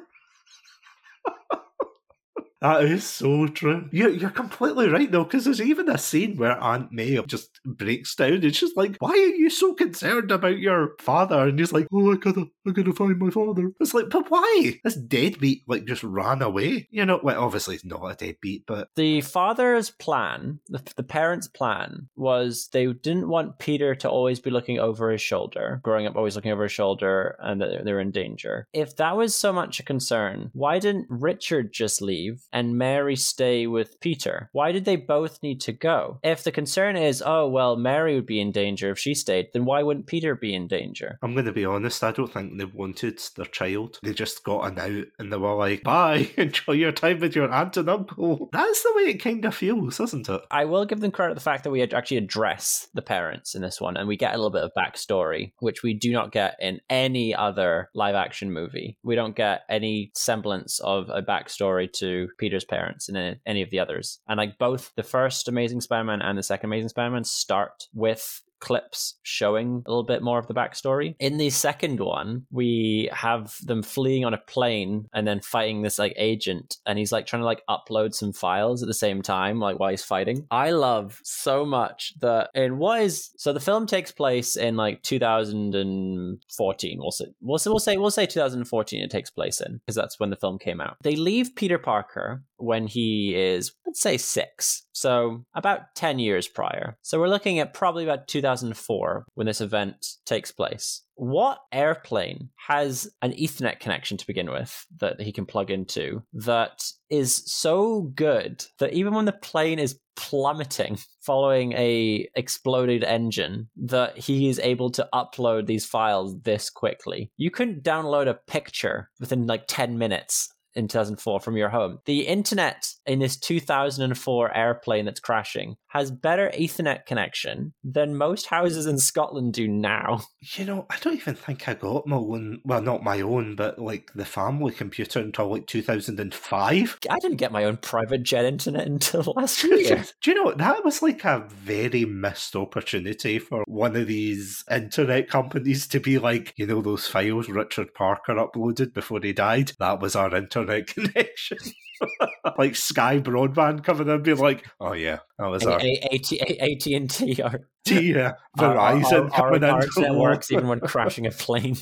[2.63, 3.89] That is so true.
[3.91, 8.15] You're, you're completely right, though, because there's even a scene where Aunt May just breaks
[8.15, 11.49] down and she's like, Why are you so concerned about your father?
[11.49, 13.73] And he's like, Oh, I gotta, I gotta find my father.
[13.81, 14.79] It's like, But why?
[14.81, 16.87] This deadbeat, like, just ran away.
[16.89, 21.49] You know, well, obviously he's not a deadbeat, but The father's plan, the, the parents'
[21.49, 26.15] plan, was they didn't want Peter to always be looking over his shoulder, growing up
[26.15, 28.69] always looking over his shoulder, and that they're in danger.
[28.71, 33.67] If that was so much a concern, why didn't Richard just leave and Mary stay
[33.67, 34.49] with Peter?
[34.53, 36.19] Why did they both need to go?
[36.23, 39.65] If the concern is, oh, well, Mary would be in danger if she stayed, then
[39.65, 41.19] why wouldn't Peter be in danger?
[41.21, 43.99] I'm going to be honest, I don't think they wanted their child.
[44.03, 47.51] They just got an out and they were like, Bye, enjoy your time with your
[47.51, 48.49] aunt and uncle.
[48.53, 50.41] That's the way it kind of feels, isn't it?
[50.51, 53.61] I will give them credit for the fact that we actually address the parents in
[53.61, 56.55] this one, and we get a little bit of backstory, which we do not get
[56.59, 58.97] in any other live action movie.
[59.03, 63.79] We don't get any semblance of a backstory to Peter's parents any- any of the
[63.79, 64.19] others.
[64.27, 67.87] And like both the first Amazing Spider Man and the second Amazing Spider Man start
[67.93, 71.15] with clips showing a little bit more of the backstory.
[71.19, 75.99] In the second one, we have them fleeing on a plane and then fighting this
[75.99, 79.59] like agent, and he's like trying to like upload some files at the same time,
[79.59, 80.47] like while he's fighting.
[80.49, 85.03] I love so much that in what is so the film takes place in like
[85.03, 86.97] 2014.
[86.99, 90.21] We'll say we'll say we'll say, we'll say 2014 it takes place in because that's
[90.21, 90.95] when the film came out.
[91.03, 96.97] They leave Peter Parker when he is let's say six, so about 10 years prior.
[97.01, 101.01] So we're looking at probably about 2004 when this event takes place.
[101.15, 106.83] What airplane has an Ethernet connection to begin with that he can plug into that
[107.09, 114.17] is so good that even when the plane is plummeting following a exploded engine that
[114.17, 117.31] he is able to upload these files this quickly.
[117.37, 121.99] You couldn't download a picture within like 10 minutes in 2004 from your home.
[122.05, 128.87] The internet in this 2004 airplane that's crashing has better Ethernet connection than most houses
[128.87, 130.21] in Scotland do now.
[130.57, 133.79] You know, I don't even think I got my own, well, not my own, but
[133.79, 136.99] like the family computer until like 2005.
[137.09, 140.03] I didn't get my own private jet internet until last year.
[140.21, 145.29] Do you know, that was like a very missed opportunity for one of these internet
[145.29, 149.71] companies to be like, you know, those files Richard Parker uploaded before he died?
[149.79, 151.59] That was our internet connection.
[152.57, 157.61] like Sky Broadband coming in and being like, oh yeah, that was our AT&T are
[157.85, 160.17] T, uh, our- our- Verizon our, coming our, in.
[160.17, 161.77] works even when crashing a plane.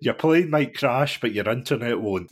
[0.00, 2.28] your plane might crash, but your internet won't.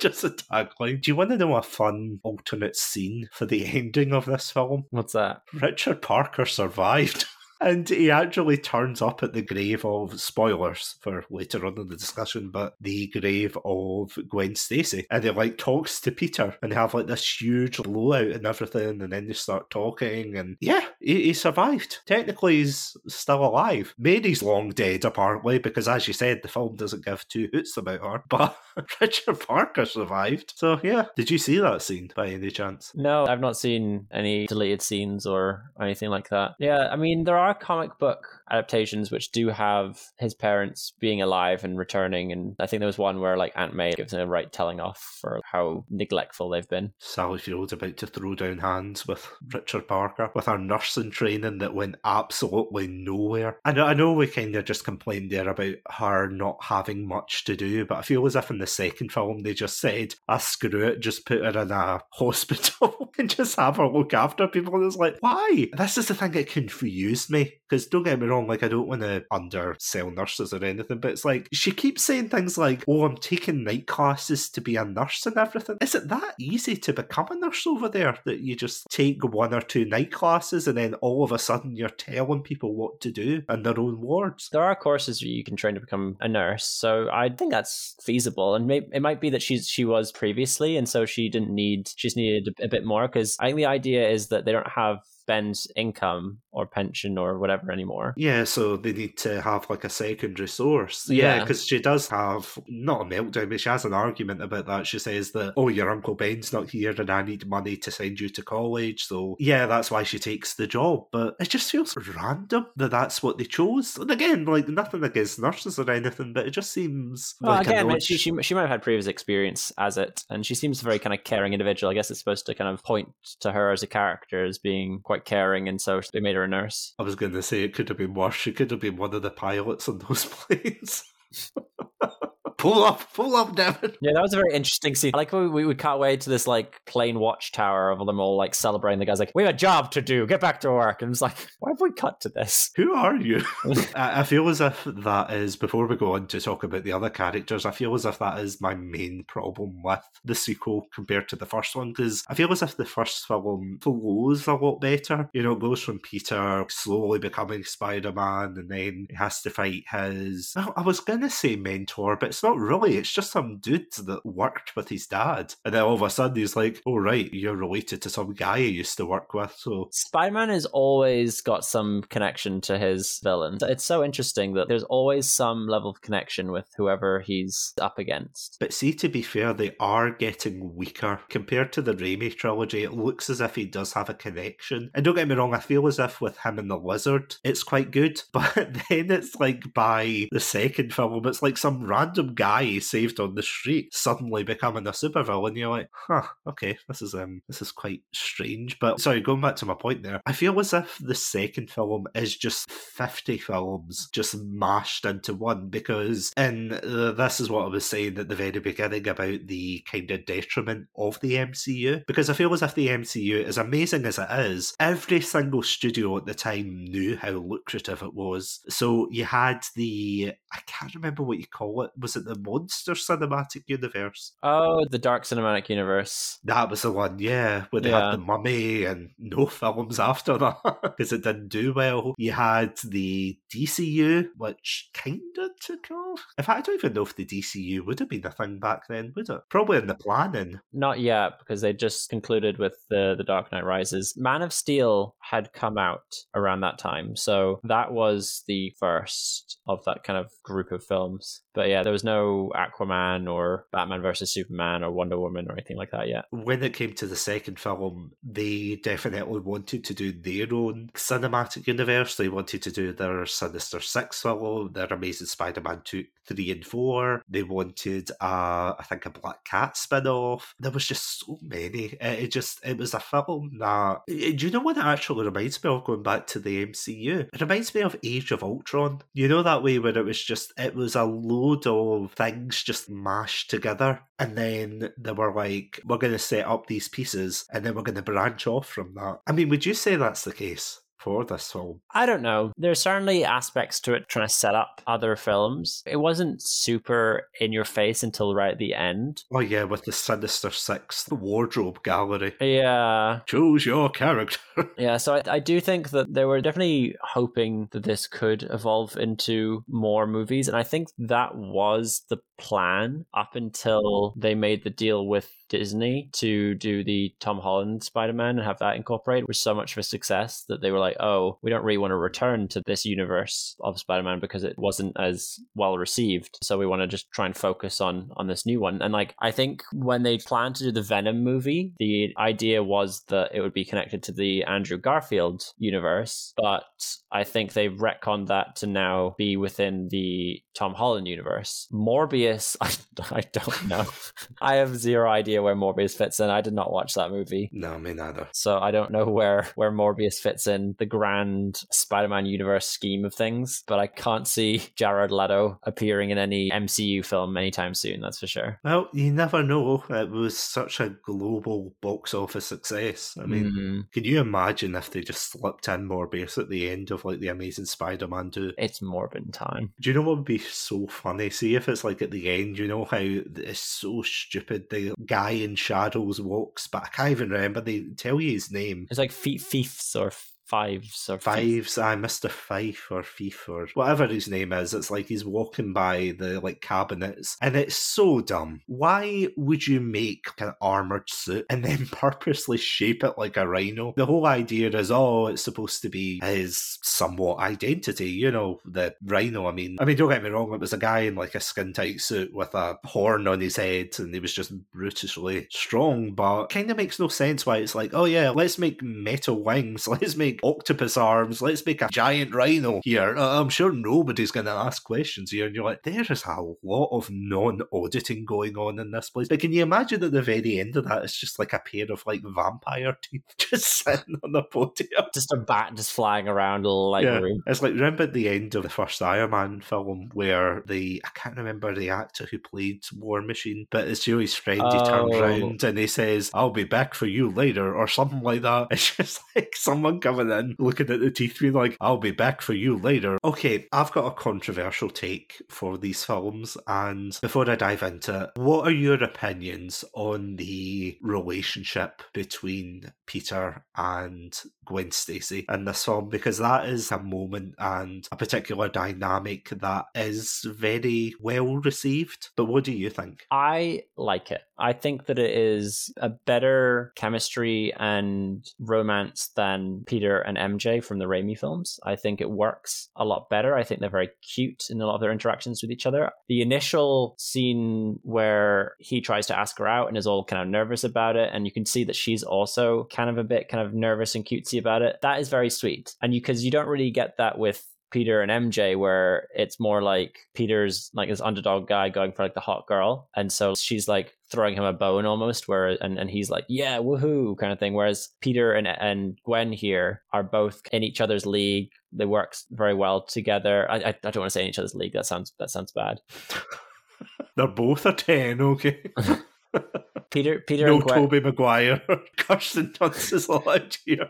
[0.00, 1.00] Just a tagline.
[1.00, 4.84] Do you want to know a fun alternate scene for the ending of this film?
[4.90, 5.40] What's that?
[5.54, 7.24] Richard Parker survived.
[7.60, 11.96] And he actually turns up at the grave of spoilers for later on in the
[11.96, 15.06] discussion, but the grave of Gwen Stacy.
[15.10, 19.02] And he like talks to Peter and they have like this huge blowout and everything,
[19.02, 21.98] and then they start talking and yeah, he, he survived.
[22.06, 23.94] Technically he's still alive.
[23.98, 28.00] Mary's long dead apparently, because as you said, the film doesn't give two hoots about
[28.00, 28.24] her.
[28.30, 28.56] But
[29.00, 30.54] Richard Parker survived.
[30.56, 31.06] So yeah.
[31.16, 32.92] Did you see that scene by any chance?
[32.94, 36.52] No, I've not seen any deleted scenes or anything like that.
[36.58, 41.64] Yeah, I mean there are comic book adaptations which do have his parents being alive
[41.64, 44.26] and returning and I think there was one where like Aunt May gives him a
[44.26, 46.92] right telling off for how neglectful they've been.
[46.98, 51.74] Sally Field's about to throw down hands with Richard Parker with our nursing training that
[51.74, 53.58] went absolutely nowhere.
[53.64, 57.44] I know, I know we kind of just complained there about her not having much
[57.44, 60.38] to do, but I feel as if in the second film they just said, ah,
[60.38, 64.74] screw it, just put her in a hospital and just have her look after people.
[64.74, 65.68] And it's like, why?
[65.76, 67.59] This is the thing that confused me.
[67.70, 71.12] Because don't get me wrong, like I don't want to undersell nurses or anything, but
[71.12, 74.84] it's like she keeps saying things like, "Oh, I'm taking night classes to be a
[74.84, 78.56] nurse and everything." Is it that easy to become a nurse over there that you
[78.56, 82.42] just take one or two night classes and then all of a sudden you're telling
[82.42, 84.48] people what to do in their own wards?
[84.50, 87.94] There are courses where you can train to become a nurse, so I think that's
[88.02, 88.56] feasible.
[88.56, 92.16] And it might be that she's she was previously, and so she didn't need she's
[92.16, 94.98] needed a, a bit more because I think the idea is that they don't have
[95.26, 98.14] Ben's income or pension or whatever anymore.
[98.16, 101.08] Yeah, so they need to have like a secondary source.
[101.08, 101.40] Yeah, Yeah.
[101.40, 104.86] because she does have not a meltdown, but she has an argument about that.
[104.86, 108.18] She says that, oh, your Uncle Ben's not here and I need money to send
[108.20, 109.04] you to college.
[109.04, 111.06] So, yeah, that's why she takes the job.
[111.12, 113.96] But it just feels random that that's what they chose.
[113.96, 118.00] And again, like nothing against nurses or anything, but it just seems Well, like again,
[118.00, 120.98] she, she she might have had previous experience as it, and she seems a very
[120.98, 121.90] kind of caring individual.
[121.90, 123.10] I guess it's supposed to kind of point
[123.40, 126.48] to her as a character as being quite caring, and so they made her a
[126.48, 126.94] nurse.
[126.98, 128.34] I was going to say it could have been worse.
[128.34, 131.04] She could have been one of the pilots on those planes.
[132.60, 133.94] pull up, pull up, Devin.
[134.00, 135.12] Yeah, that was a very interesting scene.
[135.14, 138.98] Like we, we, cut away to this like plane watchtower of them all like celebrating.
[138.98, 140.26] The guy's like, "We have a job to do.
[140.26, 142.70] Get back to work." And it's like, why have we cut to this?
[142.76, 143.42] Who are you?
[143.94, 146.92] I I feel as if that is, before we go on to talk about the
[146.92, 151.28] other characters, I feel as if that is my main problem with the sequel compared
[151.30, 154.80] to the first one, because I feel as if the first film flows a lot
[154.80, 155.30] better.
[155.32, 159.50] You know, it goes from Peter slowly becoming Spider Man, and then he has to
[159.50, 160.52] fight his.
[160.56, 162.96] I I was going to say mentor, but it's not really.
[162.96, 165.54] It's just some dude that worked with his dad.
[165.64, 168.60] And then all of a sudden he's like, oh, right, you're related to some guy
[168.60, 169.54] he used to work with.
[169.58, 173.58] So Spider-Man has always got some connection to his villain.
[173.62, 178.56] It's so interesting that there's always some level of connection with whoever he's up against.
[178.60, 181.20] But see, to be fair, they are getting weaker.
[181.28, 184.90] Compared to the Raimi trilogy, it looks as if he does have a connection.
[184.94, 187.62] And don't get me wrong, I feel as if with him and the Lizard, it's
[187.62, 188.22] quite good.
[188.32, 188.54] But
[188.88, 193.34] then it's like by the second film, it's like some random guy he saved on
[193.34, 195.58] the street suddenly becoming a supervillain.
[195.58, 198.78] You're like, huh, okay, this is um this is quite strange.
[198.78, 202.06] But sorry, going back to my point there, I feel as if the second film
[202.14, 207.68] is just 50 films just mashed into one because and uh, this is what I
[207.68, 212.30] was saying at the very beginning about the kind of detriment of the MCU because
[212.30, 216.24] I feel as if the MCU as amazing as it is every single studio at
[216.24, 221.38] the time knew how lucrative it was so you had the I can't remember what
[221.38, 226.38] you call it was it the monster cinematic universe Oh, the Dark Cinematic Universe.
[226.44, 228.10] that was the one, yeah, where they Yeah.
[228.10, 232.14] had the mummy and no films after that because it didn't do well.
[232.18, 236.24] You had the DCU, which kind of took off.
[236.38, 238.82] In fact, I don't even know if the DCU would have been a thing back
[238.88, 239.40] then, would it?
[239.50, 240.60] Probably in the planning.
[240.72, 244.14] Not yet, because they just concluded with the the Dark Knight Rises.
[244.16, 249.84] Man of Steel had come out around that time, so that was the first of
[249.84, 251.42] that kind of group of films.
[251.54, 255.76] But yeah, there was no Aquaman or Batman versus Superman or Wonder Woman or anything
[255.76, 256.24] like that yet.
[256.30, 261.66] When it came to the second film, they definitely wanted to do their own cinematic
[261.66, 262.16] universe.
[262.16, 267.22] They wanted to do their Sinister Six film, their Amazing Spider-Man 2, 3 and 4.
[267.28, 270.54] They wanted, uh, I think, a Black Cat spin-off.
[270.60, 271.96] There was just so many.
[272.00, 274.00] It, just, it was a film that...
[274.08, 277.28] eh, Do you know what it actually reminds me of going back to the MCU?
[277.32, 279.02] It reminds me of Age of Ultron.
[279.12, 281.04] You know that way where it was just, it was a
[281.40, 284.00] load of things just mashed together.
[284.18, 287.82] And then they were like, we're going to set up these pieces and then we're
[287.82, 289.20] going to branch off from that.
[289.26, 290.80] I mean, would you say that's the case?
[291.00, 291.80] For this film?
[291.92, 292.52] I don't know.
[292.56, 295.82] There's certainly aspects to it trying to set up other films.
[295.86, 299.24] It wasn't super in your face until right at the end.
[299.32, 302.34] Oh yeah, with the Sinister Six, the wardrobe gallery.
[302.40, 303.20] Yeah.
[303.26, 304.38] Choose your character.
[304.76, 308.96] Yeah, so I, I do think that they were definitely hoping that this could evolve
[308.96, 310.48] into more movies.
[310.48, 316.08] And I think that was the plan up until they made the deal with Disney
[316.12, 319.78] to do the Tom Holland Spider Man and have that incorporated was so much of
[319.78, 322.84] a success that they were like, oh, we don't really want to return to this
[322.84, 326.38] universe of Spider Man because it wasn't as well received.
[326.42, 328.82] So we want to just try and focus on on this new one.
[328.82, 333.02] And like I think when they planned to do the Venom movie, the idea was
[333.08, 336.64] that it would be connected to the Andrew Garfield universe, but
[337.12, 341.68] I think they've retconned that to now be within the Tom Holland universe.
[341.72, 342.70] Morbius, I,
[343.14, 343.86] I don't know.
[344.40, 346.30] I have zero idea where Morbius fits in.
[346.30, 347.50] I did not watch that movie.
[347.52, 348.28] no, me neither.
[348.32, 353.14] So I don't know where where Morbius fits in the grand Spider-Man universe scheme of
[353.14, 358.18] things, but I can't see Jared Leto appearing in any MCU film anytime soon, that's
[358.18, 358.58] for sure.
[358.64, 359.84] Well, you never know.
[359.88, 363.16] It was such a global box office success.
[363.20, 366.90] I mean, Mm, can you imagine if they just slipped in Morbius at the end
[366.90, 368.54] of like the Amazing Spider-Man 2?
[368.58, 369.72] it's Morbin time.
[369.80, 371.30] Do you know what would be so funny?
[371.30, 374.70] See if it's like at the end, you know how it's so stupid.
[374.70, 377.60] The guy in shadows walks, but I can't even remember.
[377.60, 378.86] They tell you his name.
[378.90, 380.10] It's like feet fiefs or
[380.50, 382.28] fives or Fives, I Mr.
[382.28, 384.74] Fife or Fief or whatever his name is.
[384.74, 388.60] It's like he's walking by the like cabinets, and it's so dumb.
[388.66, 393.94] Why would you make an armored suit and then purposely shape it like a rhino?
[393.96, 398.10] The whole idea is, oh, it's supposed to be his somewhat identity.
[398.10, 399.46] You know, the rhino.
[399.46, 400.52] I mean, I mean, don't get me wrong.
[400.52, 403.56] It was a guy in like a skin tight suit with a horn on his
[403.56, 406.12] head, and he was just brutishly strong.
[406.14, 409.86] But kind of makes no sense why it's like, oh yeah, let's make metal wings,
[409.88, 413.16] let's make octopus arms, let's make a giant rhino here.
[413.16, 415.46] Uh, I'm sure nobody's going to ask questions here.
[415.46, 419.28] And you're like, there is a lot of non auditing going on in this place.
[419.28, 421.86] But can you imagine at the very end of that, it's just like a pair
[421.90, 424.88] of like vampire teeth just sitting on the podium?
[425.14, 427.42] just a bat just flying around like Yeah, room.
[427.46, 431.08] it's like remember at the end of the first Iron Man film where the I
[431.14, 434.60] can't remember the actor who played War Machine, but it's Julie's friend.
[434.72, 435.20] He turns Oh.
[435.20, 438.68] around and he says, "I'll be back for you later," or something like that.
[438.70, 442.42] It's just like someone coming in, looking at the teeth, being like, "I'll be back
[442.42, 447.56] for you later." Okay, I've got a controversial take for these films, and before I
[447.56, 455.44] dive into it, what are your opinions on the relationship between Peter and Gwen Stacy
[455.52, 461.14] in this film because that is a moment and a particular dynamic that is very
[461.20, 462.28] well received.
[462.36, 463.26] But what do you think?
[463.32, 464.42] I like it.
[464.58, 470.98] I think that it is a better chemistry and romance than Peter and MJ from
[470.98, 471.78] the Raimi films.
[471.84, 473.56] I think it works a lot better.
[473.56, 476.10] I think they're very cute in a lot of their interactions with each other.
[476.28, 480.48] The initial scene where he tries to ask her out and is all kind of
[480.48, 483.66] nervous about it, and you can see that she's also kind of a bit kind
[483.66, 484.96] of nervous and cutesy about it.
[485.02, 485.94] That is very sweet.
[486.02, 489.82] And you because you don't really get that with Peter and MJ, where it's more
[489.82, 493.88] like Peter's like this underdog guy going for like the hot girl, and so she's
[493.88, 497.58] like throwing him a bone almost, where and, and he's like yeah woohoo kind of
[497.58, 497.74] thing.
[497.74, 501.70] Whereas Peter and and Gwen here are both in each other's league.
[501.92, 503.70] They work very well together.
[503.70, 504.92] I I, I don't want to say in each other's league.
[504.92, 506.00] That sounds that sounds bad.
[507.36, 508.82] They're both a 10, okay?
[510.10, 510.98] Peter Peter no and Gwen.
[510.98, 511.82] Tobey Maguire.
[512.16, 514.08] Kirsten Dunst is allowed here.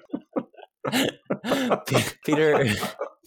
[2.24, 2.66] Peter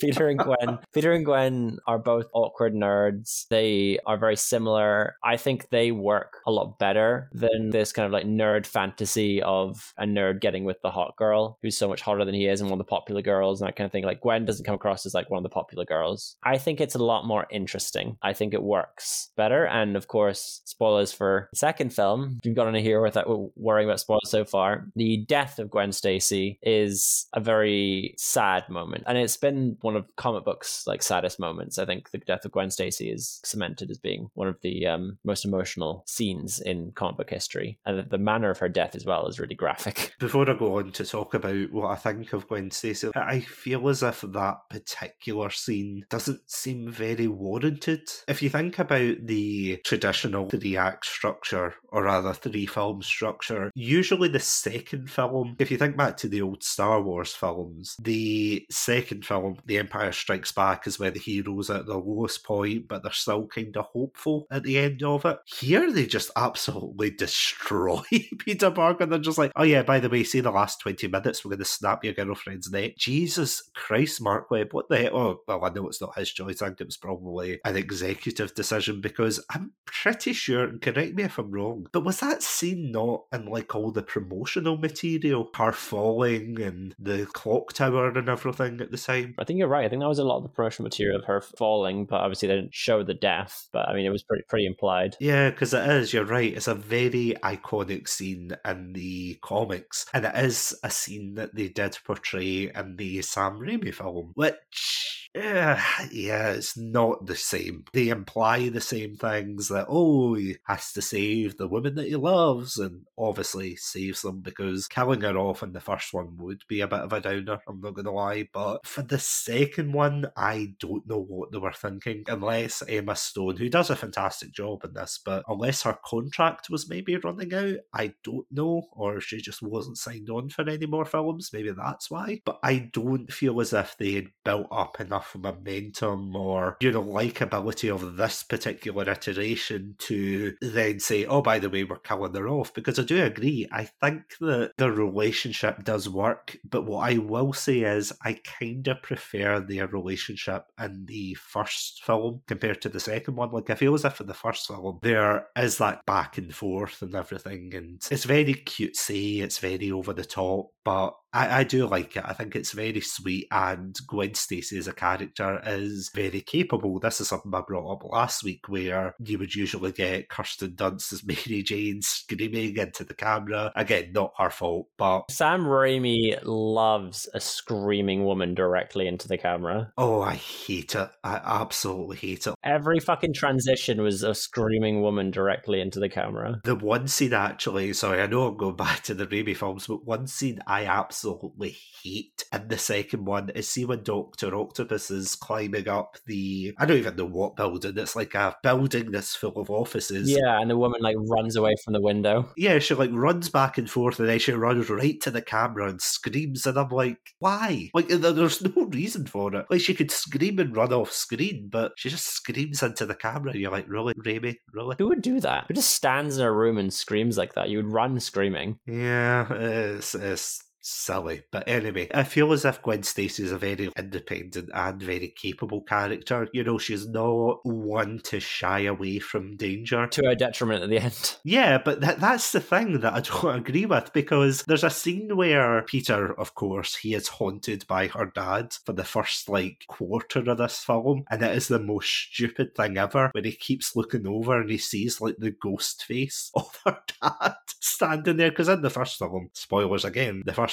[0.04, 3.48] Peter and Gwen Peter and Gwen are both awkward nerds.
[3.48, 5.16] They are very similar.
[5.24, 9.94] I think they work a lot better than this kind of like nerd fantasy of
[9.98, 12.70] a nerd getting with the hot girl who's so much hotter than he is and
[12.70, 14.04] one of the popular girls and that kind of thing.
[14.04, 16.36] Like Gwen doesn't come across as like one of the popular girls.
[16.44, 18.18] I think it's a lot more interesting.
[18.22, 19.66] I think it works better.
[19.66, 22.40] And of course, spoilers for the second film.
[22.44, 24.88] We've got on here without worrying about spoilers so far.
[24.96, 29.04] The death of Gwen Stacy is a very sad moment.
[29.08, 31.78] And it's been one of comic books like saddest moments.
[31.78, 35.18] I think the death of Gwen Stacy is cemented as being one of the um,
[35.24, 37.78] most emotional scenes in comic book history.
[37.86, 40.14] And the manner of her death as well is really graphic.
[40.20, 43.88] Before I go on to talk about what I think of Gwen Stacy, I feel
[43.90, 48.10] as if that particular scene doesn't seem very warranted.
[48.28, 54.30] If you think about the traditional three act structure, or rather three film structure, usually
[54.30, 59.26] the second film, if you think back to the old Star Wars films, the second
[59.26, 63.12] film, The Empire Strikes Back is where the heroes at the lowest point, but they're
[63.12, 65.38] still kind of hopeful at the end of it.
[65.46, 68.02] Here they just absolutely destroy
[68.40, 69.06] Peter Parker.
[69.06, 71.60] They're just like, oh yeah, by the way, see the last 20 minutes, we're going
[71.60, 72.96] to snap your girlfriend's neck.
[72.98, 75.18] Jesus Christ, Marc Webb, what the hell?
[75.18, 76.62] Oh, well, I know it's not his choice.
[76.62, 81.24] I think it was probably an executive decision because I'm pretty sure, and correct me
[81.24, 85.50] if I'm wrong, but was that scene not in like all the promotional material?
[85.56, 89.36] Her falling and the clock tower and everything at the time?
[89.38, 89.86] I think you're right.
[89.86, 92.50] I think that was a lot of the promotional material of her falling, but obviously
[92.50, 93.70] they didn't show the death.
[93.72, 95.16] But I mean, it was pretty pretty implied.
[95.22, 96.12] Yeah, because it is.
[96.12, 96.54] You're right.
[96.54, 101.70] It's a very iconic scene in the comics, and it is a scene that they
[101.70, 105.03] did portray in the Sam Raimi film, which
[105.36, 107.86] yeah, yeah, it's not the same.
[107.92, 112.16] They imply the same things that, oh, he has to save the woman that he
[112.16, 116.82] loves, and obviously saves them because killing her off in the first one would be
[116.82, 118.48] a bit of a downer, I'm not going to lie.
[118.54, 123.58] But for the second one, I don't know what they were thinking, unless Emma Stone,
[123.58, 127.78] who does a fantastic job in this, but unless her contract was maybe running out,
[127.92, 132.12] I don't know, or she just wasn't signed on for any more films, maybe that's
[132.12, 132.42] why.
[132.46, 136.92] But I don't feel as if they had built up enough enough momentum or you
[136.92, 142.34] know likability of this particular iteration to then say, oh, by the way, we're killing
[142.34, 142.74] her off.
[142.74, 143.68] Because I do agree.
[143.72, 148.88] I think that the relationship does work, but what I will say is I kind
[148.88, 153.52] of prefer their relationship in the first film compared to the second one.
[153.52, 157.02] Like I feel as if in the first film there is that back and forth
[157.02, 161.88] and everything, and it's very cutesy, it's very over the top, but I, I do
[161.88, 162.24] like it.
[162.26, 167.00] I think it's very sweet, and Gwen Stacy as a character is very capable.
[167.00, 171.12] This is something I brought up last week, where you would usually get Kirsten Dunst
[171.12, 173.72] as Mary Jane screaming into the camera.
[173.76, 179.92] Again, not her fault, but Sam Raimi loves a screaming woman directly into the camera.
[179.98, 181.10] Oh, I hate it.
[181.24, 182.54] I absolutely hate it.
[182.64, 186.62] Every fucking transition was a screaming woman directly into the camera.
[186.64, 190.06] The one scene, actually, sorry, I know I'm going back to the Raimi films, but
[190.06, 195.10] one scene I absolutely absolutely hate in the second one is see when Doctor Octopus
[195.10, 197.98] is climbing up the I don't even know what building.
[197.98, 200.30] It's like a building that's full of offices.
[200.30, 202.50] Yeah, and the woman like runs away from the window.
[202.58, 205.90] Yeah, she like runs back and forth and then she runs right to the camera
[205.90, 207.90] and screams and I'm like, why?
[207.94, 209.66] Like there's no reason for it.
[209.70, 213.52] Like she could scream and run off screen, but she just screams into the camera
[213.52, 214.56] and you're like, really, Raimi?
[214.74, 214.96] Really?
[215.00, 215.66] Who would do that?
[215.68, 217.70] Who just stands in a room and screams like that?
[217.70, 218.80] You would run screaming.
[218.86, 221.44] Yeah, it's, it's silly.
[221.52, 225.82] But anyway, I feel as if Gwen Stacy is a very independent and very capable
[225.82, 226.48] character.
[226.54, 230.08] You know, she's not one to shy away from danger.
[230.08, 231.38] To her detriment at the end.
[231.46, 235.36] Yeah, but that, that's the thing that I don't agree with because there's a scene
[235.36, 240.40] where Peter, of course, he is haunted by her dad for the first like quarter
[240.50, 244.26] of this film, and it is the most stupid thing ever when he keeps looking
[244.28, 248.50] over and he sees like the ghost face of her dad standing there.
[248.50, 250.73] Because in the first film, spoilers again, the first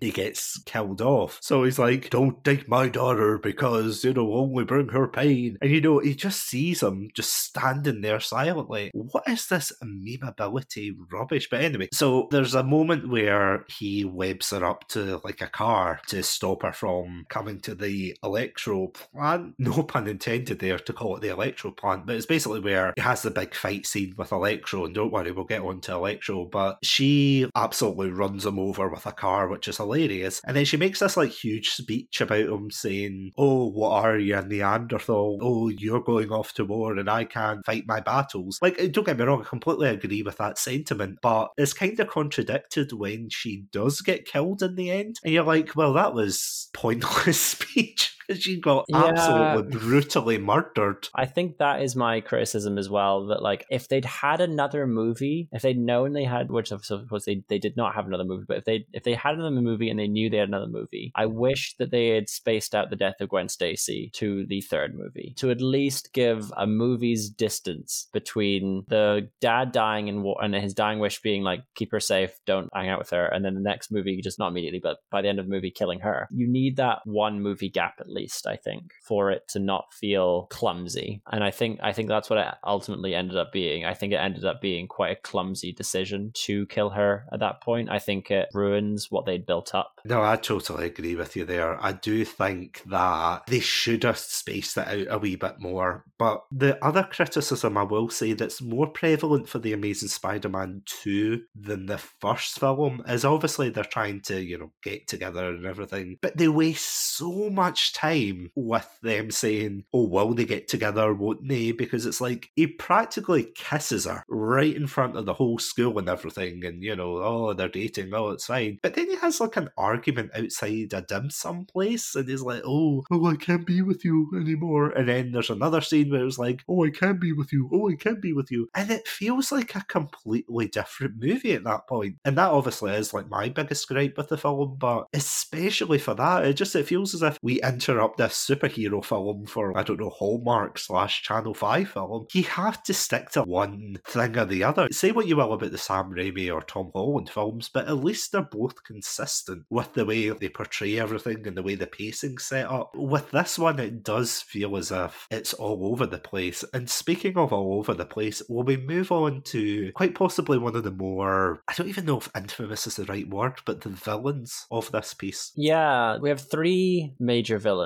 [0.00, 1.38] he gets killed off.
[1.42, 5.58] So he's like, don't take my daughter because it'll only bring her pain.
[5.60, 8.90] And you know, he just sees him just standing there silently.
[8.94, 11.48] What is this amoebability rubbish?
[11.50, 16.00] But anyway, so there's a moment where he webs her up to like a car
[16.08, 19.54] to stop her from coming to the electro plant.
[19.58, 23.02] No pun intended there to call it the electro plant, but it's basically where he
[23.02, 24.84] has the big fight scene with Electro.
[24.84, 26.44] And don't worry, we'll get on to Electro.
[26.44, 30.40] But she absolutely runs him over with a car which is hilarious.
[30.46, 34.40] And then she makes this like huge speech about him saying, Oh, what are you,
[34.40, 35.38] Neanderthal?
[35.40, 38.58] Oh, you're going off to war and I can't fight my battles.
[38.62, 41.98] Like, eh, don't get me wrong, I completely agree with that sentiment, but it's kind
[41.98, 45.16] of contradicted when she does get killed in the end.
[45.24, 49.06] And you're like, well, that was pointless speech she got yeah.
[49.06, 51.08] absolutely brutally murdered.
[51.14, 53.26] I think that is my criticism as well.
[53.26, 57.24] That like if they'd had another movie, if they'd known they had, which of course
[57.24, 59.90] they, they did not have another movie, but if they if they had another movie
[59.90, 62.96] and they knew they had another movie, I wish that they had spaced out the
[62.96, 68.08] death of Gwen Stacy to the third movie to at least give a movie's distance
[68.12, 72.70] between the dad dying and and his dying wish being like keep her safe, don't
[72.74, 75.28] hang out with her, and then the next movie just not immediately, but by the
[75.28, 76.28] end of the movie killing her.
[76.30, 79.92] You need that one movie gap at least least i think for it to not
[79.92, 81.22] feel clumsy.
[81.32, 83.84] And i think i think that's what it ultimately ended up being.
[83.84, 87.60] I think it ended up being quite a clumsy decision to kill her at that
[87.62, 87.90] point.
[87.90, 90.00] I think it ruins what they'd built up.
[90.04, 91.82] No i totally agree with you there.
[91.82, 96.04] I do think that they should have spaced it out a wee bit more.
[96.18, 101.42] But the other criticism i will say that's more prevalent for the amazing spider-man 2
[101.54, 106.18] than the first film is obviously they're trying to you know get together and everything
[106.20, 111.12] but they waste so much time time with them saying, oh, will they get together,
[111.14, 111.72] won't they?
[111.72, 116.08] Because it's like he practically kisses her right in front of the whole school and
[116.08, 118.78] everything, and you know, oh, they're dating, oh, it's fine.
[118.82, 122.62] But then he has like an argument outside a dim sum place, and he's like,
[122.64, 124.90] oh, oh, I can't be with you anymore.
[124.90, 127.90] And then there's another scene where it's like, oh, I can't be with you, oh,
[127.90, 128.68] I can't be with you.
[128.74, 132.16] And it feels like a completely different movie at that point.
[132.24, 136.44] And that obviously is like my biggest gripe with the film, but especially for that,
[136.44, 137.60] it just it feels as if we
[138.00, 142.26] interrupt this superhero film for, I don't know, Hallmark slash Channel 5 film.
[142.32, 144.88] You have to stick to one thing or the other.
[144.90, 148.32] Say what you will about the Sam Raimi or Tom Holland films, but at least
[148.32, 152.70] they're both consistent with the way they portray everything and the way the pacing's set
[152.70, 152.92] up.
[152.94, 156.64] With this one, it does feel as if it's all over the place.
[156.72, 160.74] And speaking of all over the place, will we move on to quite possibly one
[160.74, 163.90] of the more, I don't even know if infamous is the right word, but the
[163.90, 165.52] villains of this piece?
[165.54, 167.79] Yeah, we have three major villains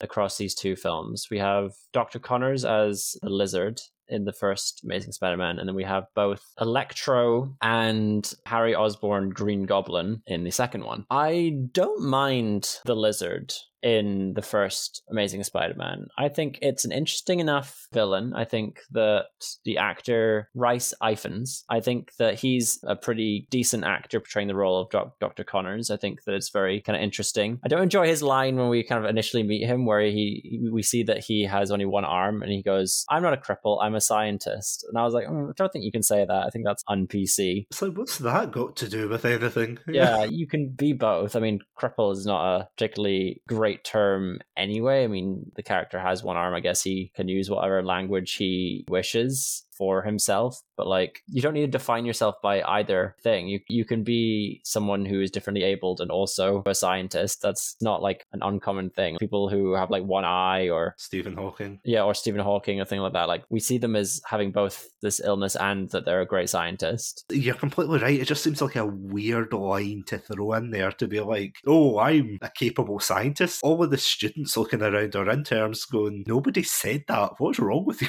[0.00, 1.28] across these two films.
[1.30, 2.18] We have Dr.
[2.18, 7.54] Connors as the lizard, in the first Amazing Spider-Man, and then we have both Electro
[7.60, 11.04] and Harry Osborn Green Goblin in the second one.
[11.10, 16.08] I don't mind the lizard in the first Amazing Spider-Man.
[16.18, 18.32] I think it's an interesting enough villain.
[18.34, 19.26] I think that
[19.64, 24.80] the actor Rhys Ifans, I think that he's a pretty decent actor portraying the role
[24.80, 25.44] of Doc- Dr.
[25.44, 25.90] Connors.
[25.90, 27.60] I think that it's very kind of interesting.
[27.64, 30.82] I don't enjoy his line when we kind of initially meet him where he we
[30.82, 33.94] see that he has only one arm and he goes, "I'm not a cripple, I'm
[33.94, 36.46] a scientist." And I was like, mm, "I don't think you can say that.
[36.46, 39.78] I think that's un-PC." It's like, what's that got to do with anything?
[39.88, 41.36] yeah, you can be both.
[41.36, 45.04] I mean, cripple is not a particularly great term anyway.
[45.04, 46.54] I mean, the character has one arm.
[46.54, 51.52] I guess he can use whatever language he wishes for himself but like you don't
[51.52, 53.48] need to define yourself by either thing.
[53.48, 57.42] You you can be someone who is differently abled and also a scientist.
[57.42, 59.18] That's not like an uncommon thing.
[59.18, 61.80] People who have like one eye or Stephen Hawking.
[61.84, 63.28] Yeah or Stephen Hawking or thing like that.
[63.28, 67.24] Like we see them as having both this illness and that they're a great scientist.
[67.30, 68.20] You're completely right.
[68.20, 71.98] It just seems like a weird line to throw in there to be like oh
[71.98, 73.60] I'm a capable scientist.
[73.64, 77.32] All of the students looking around our interns going nobody said that.
[77.38, 78.08] What's wrong with you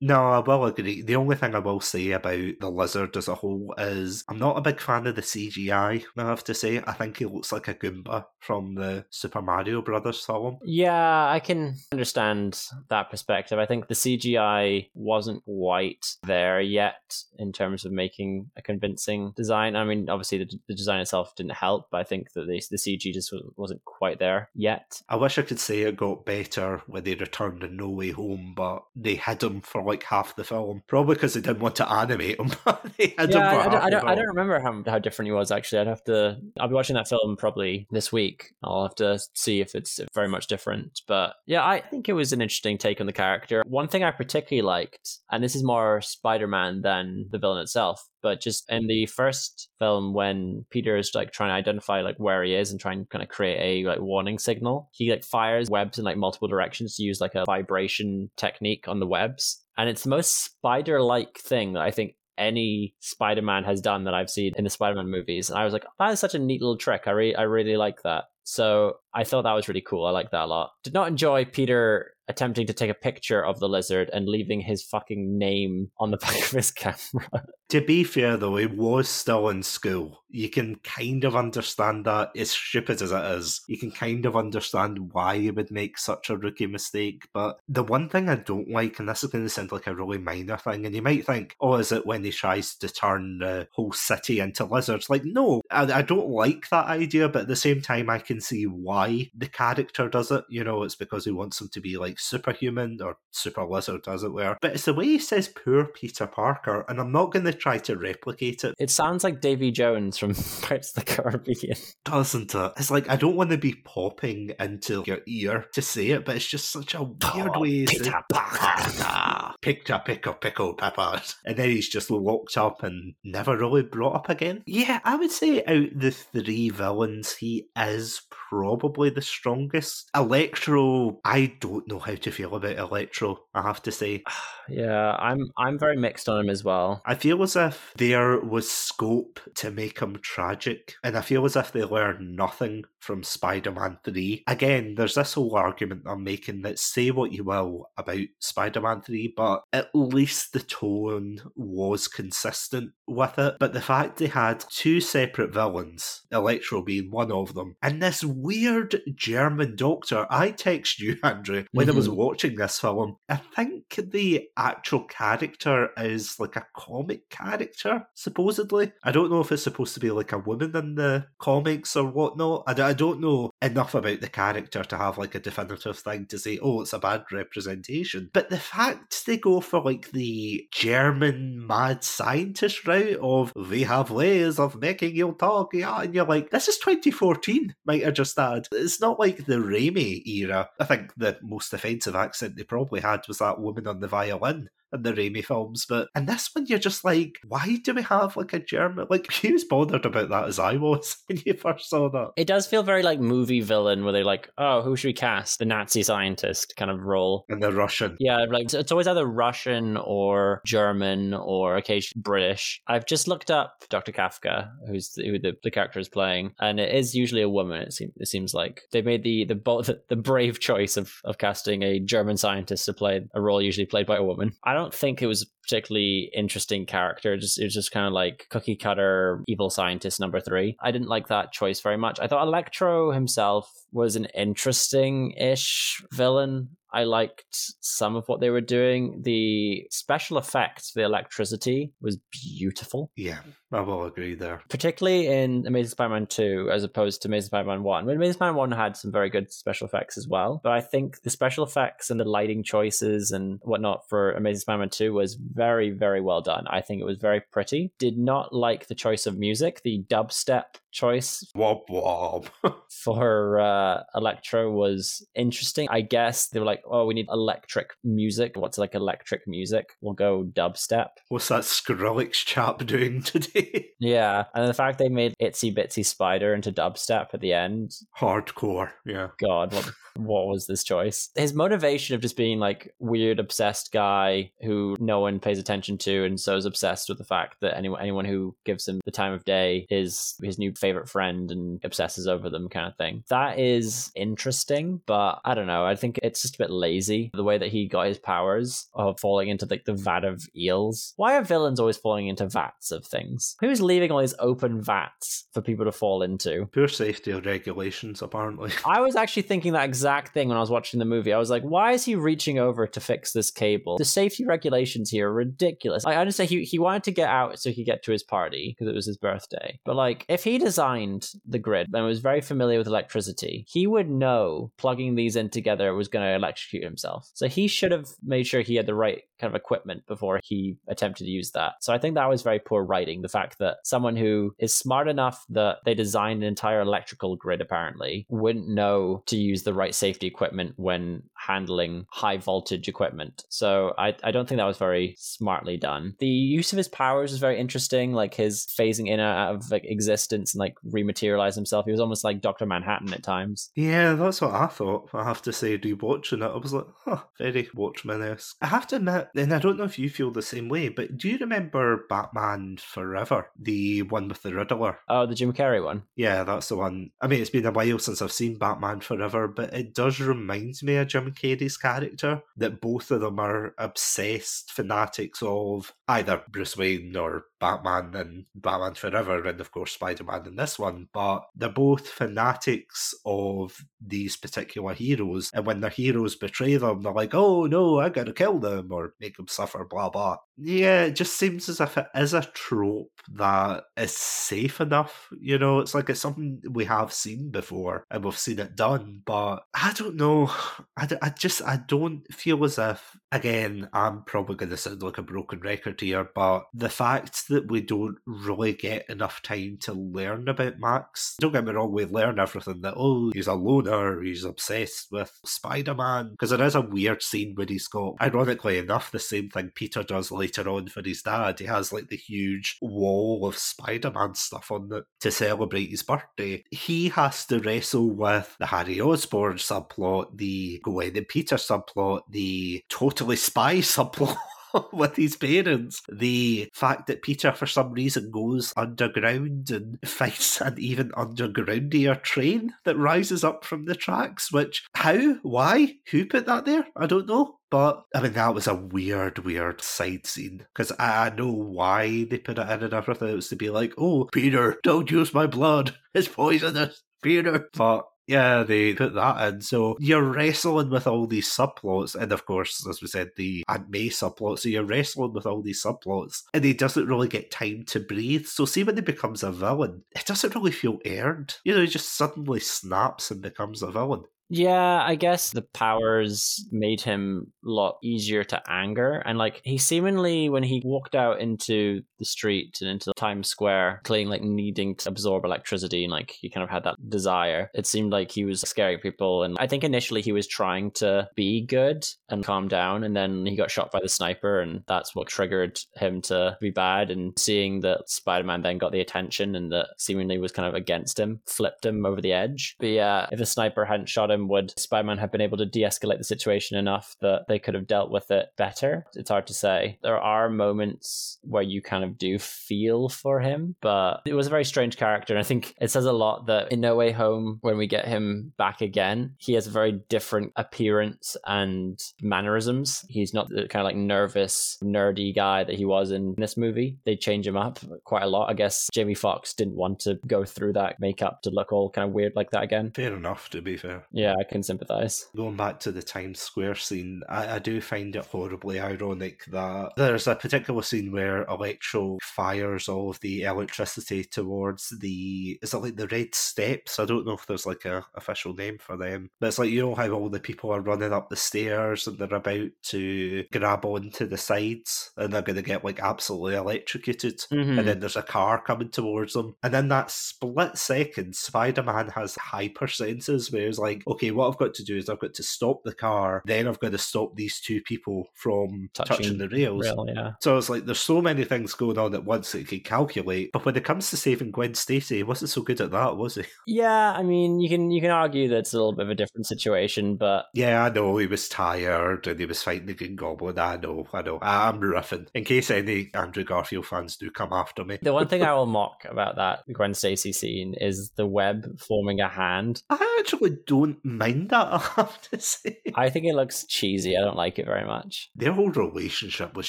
[0.00, 1.02] No, I will agree.
[1.02, 4.58] The only thing I will say about the lizard as a whole is I'm not
[4.58, 6.82] a big fan of the CGI, I have to say.
[6.86, 10.58] I think he looks like a Goomba from the Super Mario Brothers film.
[10.64, 13.58] Yeah, I can understand that perspective.
[13.58, 19.76] I think the CGI wasn't quite there yet in terms of making a convincing design.
[19.76, 22.76] I mean, obviously the, the design itself didn't help, but I think that the, the
[22.76, 25.02] CG just wasn't quite there yet.
[25.08, 28.54] I wish I could say it got better when they returned in No Way Home,
[28.56, 30.82] but they hid him for like half the film.
[30.86, 32.52] Probably because they didn't want to animate him.
[32.98, 35.50] yeah, him I, I, don't, I, don't, I don't remember how, how different he was
[35.50, 35.80] actually.
[35.80, 36.38] I'd have to.
[36.58, 38.52] I'll be watching that film probably this week.
[38.62, 41.00] I'll have to see if it's very much different.
[41.06, 43.62] But yeah, I think it was an interesting take on the character.
[43.66, 48.06] One thing I particularly liked, and this is more Spider Man than the villain itself,
[48.26, 52.42] but just in the first film when Peter is like trying to identify like where
[52.42, 55.70] he is and trying to kind of create a like warning signal, he like fires
[55.70, 59.62] webs in like multiple directions to use like a vibration technique on the webs.
[59.76, 64.14] And it's the most spider like thing that I think any Spider-Man has done that
[64.14, 65.50] I've seen in the Spider-Man movies.
[65.50, 67.02] And I was like, that is such a neat little trick.
[67.06, 68.24] I really, I really like that.
[68.44, 70.06] So I thought that was really cool.
[70.06, 70.72] I like that a lot.
[70.82, 74.82] Did not enjoy Peter attempting to take a picture of the lizard and leaving his
[74.82, 77.46] fucking name on the back of his camera.
[77.70, 80.22] To be fair, though, he was still in school.
[80.28, 83.62] You can kind of understand that, as stupid as it is.
[83.66, 87.26] You can kind of understand why he would make such a rookie mistake.
[87.32, 89.94] But the one thing I don't like, and this is going to sound like a
[89.94, 93.38] really minor thing, and you might think, oh, is it when he tries to turn
[93.38, 95.10] the whole city into lizards?
[95.10, 98.40] Like, no, I, I don't like that idea, but at the same time, I can
[98.40, 100.44] see why the character does it.
[100.48, 104.22] You know, it's because he wants him to be like superhuman or super lizard, as
[104.22, 104.56] it were.
[104.60, 107.78] But it's the way he says poor Peter Parker, and I'm not going to try
[107.78, 108.74] to replicate it.
[108.78, 111.76] It sounds like Davy Jones from Pirates of the Caribbean.
[112.04, 112.72] Doesn't it?
[112.76, 116.36] It's like I don't want to be popping into your ear to say it, but
[116.36, 117.86] it's just such a weird oh, way.
[117.86, 118.24] Peter to...
[118.32, 119.54] Parker.
[119.62, 121.36] Picture, pickle, pickle, peppers.
[121.44, 124.62] And then he's just locked up and never really brought up again.
[124.66, 130.08] Yeah, I would say out the three villains, he is probably the strongest.
[130.14, 134.22] Electro, I don't know how to feel about Electro, I have to say.
[134.68, 137.02] yeah, I'm I'm very mixed on him as well.
[137.04, 140.94] I feel as if there was scope to make him tragic.
[141.02, 144.42] And I feel as if they learn nothing from Spider Man 3.
[144.48, 149.00] Again, there's this whole argument I'm making that say what you will about Spider Man
[149.00, 153.56] 3, but at least the tone was consistent with it.
[153.60, 158.24] But the fact they had two separate villains, Electro being one of them, and this
[158.24, 161.94] weird German doctor, I text you, Andrew, when mm-hmm.
[161.94, 162.16] I was mm-hmm.
[162.16, 168.92] watching this film, I think the actual character is like a comic character, supposedly.
[169.04, 172.10] I don't know if it's supposed to be like a woman in the comics or
[172.10, 172.64] whatnot.
[172.66, 176.38] I, I don't know enough about the character to have like a definitive thing to
[176.38, 178.30] say, oh, it's a bad representation.
[178.32, 184.10] But the fact they go for like the German mad scientist route of we have
[184.10, 188.38] ways of making you talk, yeah, and you're like, this is 2014, might I just
[188.38, 188.68] add.
[188.72, 190.68] It's not like the Raimi era.
[190.78, 194.68] I think the most offensive accent they probably had was that woman on the violin
[194.92, 195.86] in the Raimi films.
[195.88, 199.06] But in this one, you're just like, why do we have like a German?
[199.08, 202.32] Like, he was bothered about that as I was when you first saw that.
[202.36, 205.58] It does feel very like movie villain where they're like, oh, who should we cast?
[205.58, 207.44] The Nazi scientist kind of role.
[207.48, 208.16] And the Russian.
[208.20, 212.80] Yeah, like it's always either Russian or German or occasionally British.
[212.86, 214.12] I've just looked up Dr.
[214.12, 217.82] Kafka, who's the, who the, the character is playing, and it is usually a woman.
[217.82, 221.38] It seems it seems like they made the the the, the brave choice of of
[221.38, 224.52] casting a German scientist to play a role usually played by a woman.
[224.64, 227.36] I don't think it was particularly interesting character.
[227.36, 230.76] Just it was just kind of like cookie cutter evil scientist number three.
[230.80, 232.20] I didn't like that choice very much.
[232.20, 236.76] I thought Electro himself was an interesting ish villain.
[236.92, 239.22] I liked some of what they were doing.
[239.22, 243.10] The special effects, the electricity was beautiful.
[243.16, 243.40] Yeah,
[243.72, 244.62] I will agree there.
[244.68, 248.08] Particularly in Amazing Spider Man 2 as opposed to Amazing Spider Man 1.
[248.08, 250.60] Amazing Spider Man 1 had some very good special effects as well.
[250.62, 254.78] But I think the special effects and the lighting choices and whatnot for Amazing Spider
[254.78, 256.66] Man 2 was very, very well done.
[256.68, 257.92] I think it was very pretty.
[257.98, 259.82] Did not like the choice of music.
[259.82, 262.48] The dubstep choice wob wob
[262.90, 265.88] for uh, Electro was interesting.
[265.90, 268.56] I guess they were like, oh, we need electric music.
[268.56, 269.90] What's like electric music?
[270.00, 271.08] We'll go dubstep.
[271.28, 273.88] What's that Skrillex chap doing today?
[273.98, 277.92] yeah, and the fact they made Itsy Bitsy Spider into dubstep at the end.
[278.18, 279.28] Hardcore, yeah.
[279.38, 281.30] God, what what was this choice?
[281.36, 286.24] His motivation of just being like weird, obsessed guy who no one pays attention to,
[286.24, 289.32] and so is obsessed with the fact that anyone anyone who gives him the time
[289.32, 293.24] of day is his new favorite friend and obsesses over them, kind of thing.
[293.28, 295.84] That is interesting, but I don't know.
[295.84, 299.18] I think it's just a bit lazy the way that he got his powers of
[299.20, 301.14] falling into like the vat of eels.
[301.16, 303.56] Why are villains always falling into vats of things?
[303.60, 306.66] Who's leaving all these open vats for people to fall into?
[306.72, 308.70] Pure safety regulations, apparently.
[308.86, 311.32] I was actually thinking that exact thing when I was watching the movie.
[311.32, 313.98] I was like, why is he reaching over to fix this cable?
[313.98, 316.04] The safety regulations here are ridiculous.
[316.06, 318.74] I understand he, he wanted to get out so he could get to his party
[318.76, 319.78] because it was his birthday.
[319.84, 324.10] But like, if he designed the grid and was very familiar with electricity, he would
[324.10, 327.30] know plugging these in together was going to electrocute himself.
[327.34, 330.76] So he should have made sure he had the right kind of equipment before he
[330.88, 331.74] attempted to use that.
[331.80, 333.22] So I think that was very poor writing.
[333.22, 337.60] The fact that someone who is smart enough that they designed an entire electrical grid
[337.60, 343.44] apparently wouldn't know to use the right safety equipment when handling high voltage equipment.
[343.48, 346.14] So I, I don't think that was very smartly done.
[346.18, 349.70] The use of his powers was very interesting, like his phasing in and out of
[349.70, 351.84] like existence and like rematerialize himself.
[351.84, 352.66] He was almost like Dr.
[352.66, 353.70] Manhattan at times.
[353.74, 355.10] Yeah, that's what I thought.
[355.12, 358.56] I have to say, rewatching it, I was like, huh, very Watchmen esque.
[358.60, 361.16] I have to admit, and I don't know if you feel the same way, but
[361.16, 363.50] do you remember Batman Forever?
[363.58, 364.98] The one with the Riddler?
[365.08, 366.04] Oh, the Jim Carrey one?
[366.14, 367.10] Yeah, that's the one.
[367.20, 370.82] I mean, it's been a while since I've seen Batman Forever, but it does remind
[370.82, 372.42] me of Jim Carrey's character.
[372.56, 378.94] That both of them are obsessed fanatics of either Bruce Wayne or Batman and Batman
[378.94, 381.08] Forever, and of course Spider Man in this one.
[381.12, 387.12] But they're both fanatics of these particular heroes, and when their heroes betray them, they're
[387.12, 390.36] like, "Oh no, I gotta kill them or make them suffer." Blah blah.
[390.58, 395.28] Yeah, it just seems as if it is a trope that is safe enough.
[395.38, 399.22] You know, it's like it's something we have seen before and we've seen it done,
[399.26, 400.50] but I don't know.
[400.96, 405.18] I, I just I don't feel as if again I'm probably going to sound like
[405.18, 409.92] a broken record here, but the fact that we don't really get enough time to
[409.92, 411.36] learn about Max.
[411.40, 415.38] Don't get me wrong, we learn everything that oh he's a loner, he's obsessed with
[415.44, 419.48] Spider Man because there is a weird scene where he's got ironically enough the same
[419.50, 421.58] thing Peter does later on for his dad.
[421.58, 426.02] He has like the huge wall of Spider Man stuff on it to celebrate his
[426.02, 426.64] birthday.
[426.70, 432.82] He has to wrestle with the Harry Osborn subplot, the Gwen and Peter subplot, the
[432.88, 434.36] totally spy subplot.
[434.92, 436.02] with his parents.
[436.10, 442.74] The fact that Peter, for some reason, goes underground and finds an even undergroundier train
[442.84, 446.86] that rises up from the tracks, which, how, why, who put that there?
[446.96, 447.58] I don't know.
[447.68, 452.38] But I mean, that was a weird, weird side scene because I know why they
[452.38, 453.28] put it in and everything.
[453.28, 455.96] It was to be like, oh, Peter, don't use my blood.
[456.14, 457.68] It's poisonous, Peter.
[457.76, 459.60] But yeah, they put that in.
[459.60, 463.88] So you're wrestling with all these subplots, and of course, as we said, the Aunt
[463.88, 464.58] May subplot.
[464.58, 468.46] So you're wrestling with all these subplots, and he doesn't really get time to breathe.
[468.46, 471.56] So see when he becomes a villain, it doesn't really feel earned.
[471.64, 474.24] You know, he just suddenly snaps and becomes a villain.
[474.48, 479.22] Yeah, I guess the powers made him a lot easier to anger.
[479.24, 484.02] And like he seemingly, when he walked out into the street and into Times Square,
[484.04, 487.86] claiming like needing to absorb electricity and like he kind of had that desire, it
[487.86, 489.42] seemed like he was scaring people.
[489.42, 493.02] And I think initially he was trying to be good and calm down.
[493.02, 496.70] And then he got shot by the sniper, and that's what triggered him to be
[496.70, 497.10] bad.
[497.10, 500.74] And seeing that Spider Man then got the attention and that seemingly was kind of
[500.74, 502.76] against him, flipped him over the edge.
[502.78, 506.18] But yeah, if the sniper hadn't shot him, would Spider-Man have been able to de-escalate
[506.18, 509.06] the situation enough that they could have dealt with it better?
[509.14, 509.98] It's hard to say.
[510.02, 514.50] There are moments where you kind of do feel for him, but it was a
[514.50, 515.34] very strange character.
[515.34, 518.06] And I think it says a lot that in No Way Home, when we get
[518.06, 523.04] him back again, he has a very different appearance and mannerisms.
[523.08, 526.98] He's not the kind of like nervous, nerdy guy that he was in this movie.
[527.04, 528.50] They change him up quite a lot.
[528.50, 532.08] I guess Jamie Foxx didn't want to go through that makeup to look all kind
[532.08, 532.90] of weird like that again.
[532.92, 534.04] Fair enough, to be fair.
[534.12, 535.26] Yeah, I can sympathize.
[535.36, 539.92] Going back to the Times Square scene, I, I do find it horribly ironic that
[539.96, 545.78] there's a particular scene where Electro fires all of the electricity towards the is it
[545.78, 546.98] like the red steps?
[546.98, 549.82] I don't know if there's like a official name for them, but it's like you
[549.82, 553.84] know how all the people are running up the stairs and they're about to grab
[553.84, 557.78] onto the sides and they're going to get like absolutely electrocuted, Mhm.
[557.78, 562.08] and then there's a car coming towards them, and in that split second, Spider Man
[562.10, 565.34] has hyper senses where he's like, okay, what I've got to do is I've got
[565.34, 569.38] to stop the car, then I've got to stop these two people from touching, Touching
[569.38, 569.84] the rails.
[569.84, 570.32] Real, yeah.
[570.40, 573.50] So it's like there's so many things going on at once that he can calculate.
[573.52, 576.36] But when it comes to saving Gwen Stacy, he wasn't so good at that, was
[576.36, 576.44] he?
[576.66, 579.14] Yeah, I mean, you can you can argue that it's a little bit of a
[579.14, 583.16] different situation, but Yeah, I know he was tired and he was fighting the Green
[583.16, 583.58] Goblin.
[583.58, 584.38] I know, I know.
[584.42, 585.28] I'm riffing.
[585.34, 587.98] In case any Andrew Garfield fans do come after me.
[588.02, 592.20] the one thing I will mock about that Gwen Stacy scene is the web forming
[592.20, 592.82] a hand.
[592.90, 595.80] I actually don't mind that, I have to say.
[595.94, 597.16] I think it looks cheesy.
[597.16, 598.30] I don't like it very much.
[598.34, 599.68] Their whole relationship was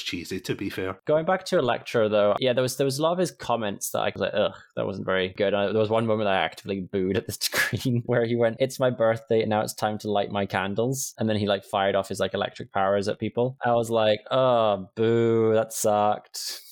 [0.00, 0.98] cheesy, to be fair.
[1.06, 3.90] Going back to Electro, though, yeah, there was there was a lot of his comments
[3.90, 5.52] that I was like, ugh, that wasn't very good.
[5.52, 8.80] Uh, there was one moment I actively booed at the screen where he went, "It's
[8.80, 11.94] my birthday, and now it's time to light my candles," and then he like fired
[11.94, 13.56] off his like electric powers at people.
[13.64, 16.62] I was like, oh, boo, that sucked.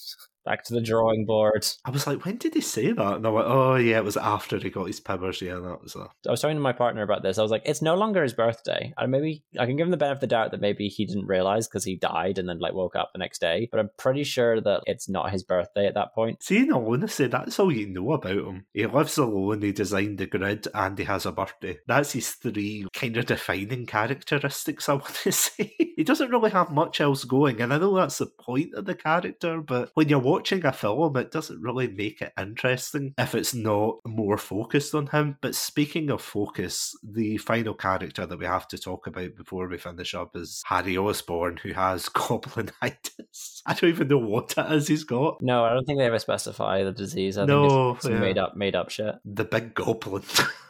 [0.47, 1.67] Back to the drawing board.
[1.85, 3.17] I was like, when did he say that?
[3.17, 5.43] And I went, oh, yeah, it was after he got his powers.
[5.43, 6.09] Yeah, that was a.
[6.27, 7.37] I was talking to my partner about this.
[7.37, 8.95] I was like, it's no longer his birthday.
[8.97, 11.27] And maybe I can give him the benefit of the doubt that maybe he didn't
[11.27, 13.69] realize because he died and then like woke up the next day.
[13.71, 16.43] But I'm pretty sure that it's not his birthday at that point.
[16.43, 18.67] See, in all honesty, that's all you know about him.
[18.73, 21.79] He lives alone, he designed the grid, and he has a birthday.
[21.87, 25.75] That's his three kind of defining characteristics, I want to say.
[25.79, 28.95] he doesn't really have much else going, and I know that's the point of the
[28.95, 33.55] character, but when you're watching a film, it doesn't really make it interesting if it's
[33.55, 35.37] not more focused on him.
[35.41, 39.79] But speaking of focus, the final character that we have to talk about before we
[39.79, 43.63] finish up is Harry Osborn, who has goblinitis.
[43.67, 45.41] I don't even know what it is he's got.
[45.43, 47.39] No, I don't think they ever specify the disease.
[47.39, 48.21] I No, think it's some yeah.
[48.21, 49.15] made up made up shit.
[49.25, 50.23] the big goblin.